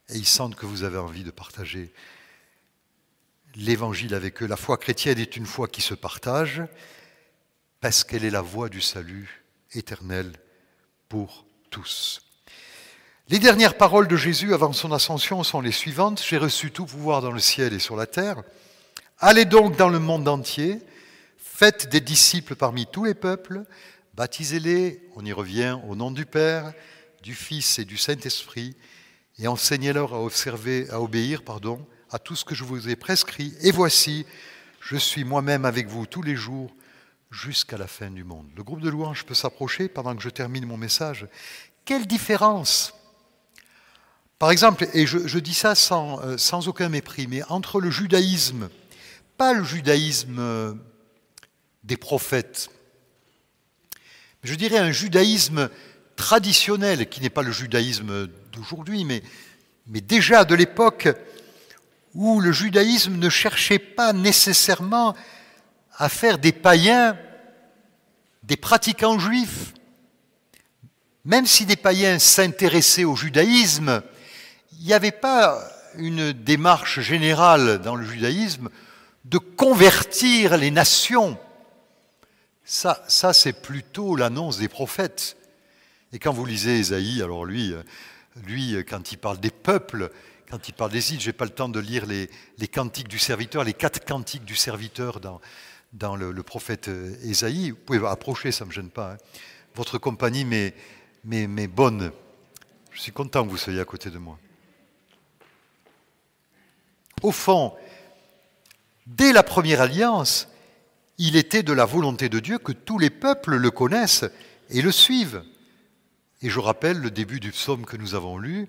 [0.09, 1.93] et ils sentent que vous avez envie de partager
[3.57, 4.47] l'évangile avec eux.
[4.47, 6.63] La foi chrétienne est une foi qui se partage,
[7.83, 10.33] parce qu'elle est la voie du salut éternel
[11.11, 12.23] pour tous.
[13.31, 16.21] Les dernières paroles de Jésus avant son ascension sont les suivantes.
[16.21, 18.43] J'ai reçu tout pouvoir dans le ciel et sur la terre.
[19.21, 20.81] Allez donc dans le monde entier,
[21.39, 23.63] faites des disciples parmi tous les peuples,
[24.15, 26.73] baptisez-les, on y revient, au nom du Père,
[27.23, 28.75] du Fils et du Saint-Esprit,
[29.39, 33.55] et enseignez-leur à observer, à obéir, pardon, à tout ce que je vous ai prescrit.
[33.63, 34.27] Et voici,
[34.81, 36.75] je suis moi-même avec vous tous les jours
[37.31, 38.49] jusqu'à la fin du monde.
[38.57, 41.29] Le groupe de louanges peut s'approcher pendant que je termine mon message.
[41.85, 42.93] Quelle différence
[44.41, 48.71] Par exemple, et je, dis ça sans, euh, sans, aucun mépris, mais entre le judaïsme,
[49.37, 50.73] pas le judaïsme euh,
[51.85, 52.71] des prophètes,
[54.43, 55.69] je dirais un judaïsme
[56.17, 59.23] traditionnel, qui n'est pas le judaïsme d'aujourd'hui, mais,
[59.87, 61.11] mais déjà de l'époque
[62.15, 65.15] où le judaïsme ne cherchait pas nécessairement
[65.99, 67.15] à faire des païens
[68.43, 69.75] des pratiquants juifs.
[71.27, 74.03] Même si des païens s'intéressaient au judaïsme,
[74.81, 75.63] il n'y avait pas
[75.97, 78.71] une démarche générale dans le judaïsme
[79.27, 81.39] de convertir les nations.
[82.65, 85.37] Ça, c'est plutôt l'annonce des prophètes.
[86.13, 87.75] Et quand vous lisez Ésaïe, alors lui,
[88.47, 90.11] lui, quand il parle des peuples,
[90.51, 93.09] quand il parle des îles, je n'ai pas le temps de lire les, les cantiques
[93.09, 95.41] du serviteur, les quatre cantiques du serviteur dans,
[95.93, 96.89] dans le, prophète
[97.23, 97.71] Ésaïe.
[97.71, 99.13] Vous pouvez approcher, ça ne me gêne pas.
[99.13, 99.17] Hein.
[99.75, 102.13] Votre compagnie m'est, bonne.
[102.93, 104.39] Je suis content que vous soyez à côté de moi.
[107.23, 107.73] Au fond,
[109.07, 110.49] dès la première alliance,
[111.19, 114.25] il était de la volonté de Dieu que tous les peuples le connaissent
[114.71, 115.43] et le suivent.
[116.43, 118.67] Et je rappelle le début du psaume que nous avons lu.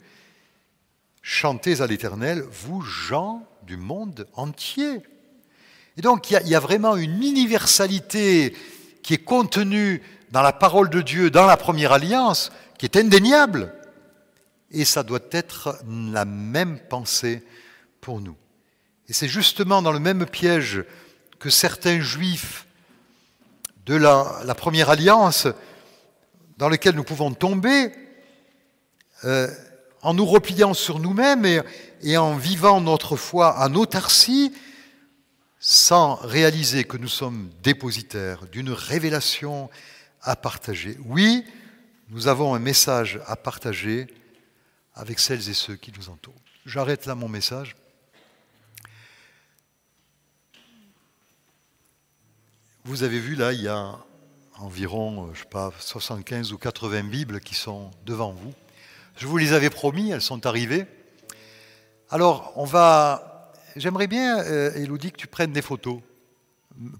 [1.21, 5.01] Chantez à l'Éternel, vous gens du monde entier.
[5.95, 8.55] Et donc il y, a, vraiment une universalité
[9.03, 13.73] qui est contenue dans la parole de Dieu, dans la première alliance, qui est indéniable.
[14.71, 17.43] Et ça doit être la même pensée
[18.01, 18.35] pour nous.
[19.07, 20.83] Et c'est justement dans le même piège
[21.39, 22.65] que certains juifs
[23.85, 25.47] de la, première alliance,
[26.57, 27.91] dans lequel nous pouvons tomber,
[29.23, 29.47] euh,
[30.01, 31.61] en nous repliant sur nous-mêmes et,
[32.01, 34.53] et, en vivant notre foi en autarcie,
[35.59, 39.69] sans réaliser que nous sommes dépositaires d'une révélation
[40.21, 40.97] à partager.
[41.05, 41.45] Oui,
[42.09, 44.07] nous avons un message à partager
[44.95, 46.41] avec celles et ceux qui nous entourent.
[46.65, 47.75] J'arrête là mon message.
[52.84, 53.97] Vous avez vu là, il y a
[54.59, 58.53] environ, je sais pas, 75 ou 80 Bibles qui sont devant vous.
[59.17, 60.88] Je vous les avais promis, elles sont arrivées.
[62.09, 63.32] Alors, on va
[63.75, 66.01] J'aimerais bien, euh, Elodie, que tu prennes des photos.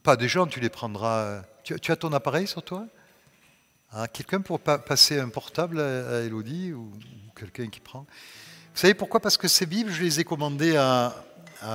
[0.04, 1.44] Pas des gens, tu les prendras.
[1.64, 2.86] Tu, as ton appareil sur toi?
[3.92, 6.92] Ah, Quelqu'un pour passer un portable à, Elodie ou,
[7.36, 8.02] quelqu'un qui prend?
[8.74, 9.20] Vous savez pourquoi?
[9.20, 11.14] Parce que ces Bibles, je les ai commandées à,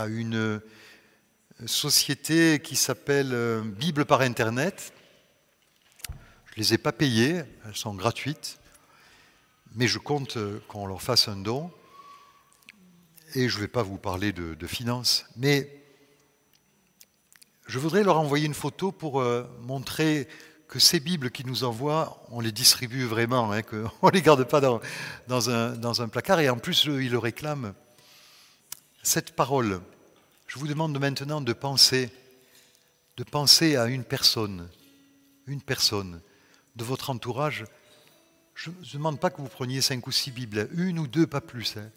[0.09, 0.61] une
[1.64, 4.92] société qui s'appelle euh, Bible par Internet.
[6.46, 8.59] Je ne les ai pas payées, elles sont gratuites,
[9.74, 11.70] mais je compte euh, qu'on leur fasse un don
[13.34, 15.82] et je ne vais pas vous parler de, finances, mais
[17.66, 20.28] je voudrais leur envoyer une photo pour euh, montrer
[20.68, 24.44] que ces Bibles qu'ils nous envoient, on les distribue vraiment, hein, qu'on ne les garde
[24.44, 27.74] pas dans, un, placard, et en plus, ils le réclament.
[29.02, 29.80] Cette parole,
[30.47, 32.11] je vous demande maintenant de penser,
[33.16, 34.68] de penser à une personne,
[35.47, 36.20] une personne
[36.76, 37.64] de votre entourage.
[38.55, 41.40] Je ne demande pas que vous preniez cinq ou six Bibles, une ou deux, pas
[41.40, 41.76] plus.
[41.76, 41.90] Hein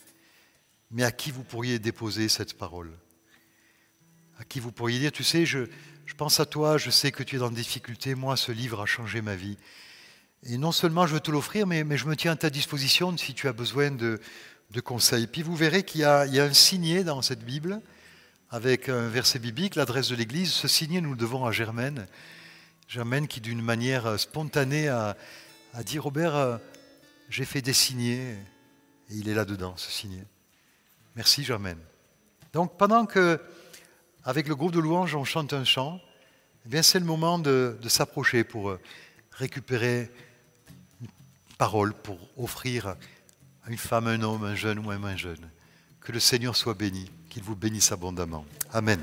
[0.92, 2.92] mais à qui vous pourriez déposer cette parole?
[4.40, 5.66] À qui vous pourriez dire, tu sais, je,
[6.18, 8.86] pense à toi, je sais que tu es dans des difficultés, moi, ce livre a
[8.86, 9.58] changé ma vie.
[10.44, 13.34] Et non seulement je veux te l'offrir, mais, je me tiens à ta disposition si
[13.34, 14.20] tu as besoin de,
[14.84, 15.28] conseils.
[15.28, 17.82] Puis vous verrez qu'il y, a un signet dans cette Bible,
[18.52, 20.52] avec un verset biblique, l'adresse de l'Église.
[20.52, 22.08] Ce signet, nous le devons à Germaine.
[22.88, 25.16] Germaine qui, d'une manière spontanée, a,
[25.86, 26.58] dit, Robert, euh,
[27.30, 28.36] j'ai fait des signets,
[29.10, 30.26] et il est là-dedans, ce signet.
[31.16, 31.80] Merci Germaine.
[32.54, 33.40] Donc pendant que,
[34.24, 36.02] avec le groupe de louanges, on chante un chant,
[36.66, 38.80] eh bien c'est le moment de, s'approcher pour euh,
[39.32, 40.10] récupérer
[41.02, 41.08] une
[41.60, 45.52] parole, pour offrir à une femme, un homme, un jeune ou un moins jeune.
[46.00, 48.46] Que le Seigneur soit béni, qu'il vous bénisse abondamment.
[48.74, 49.00] Amen.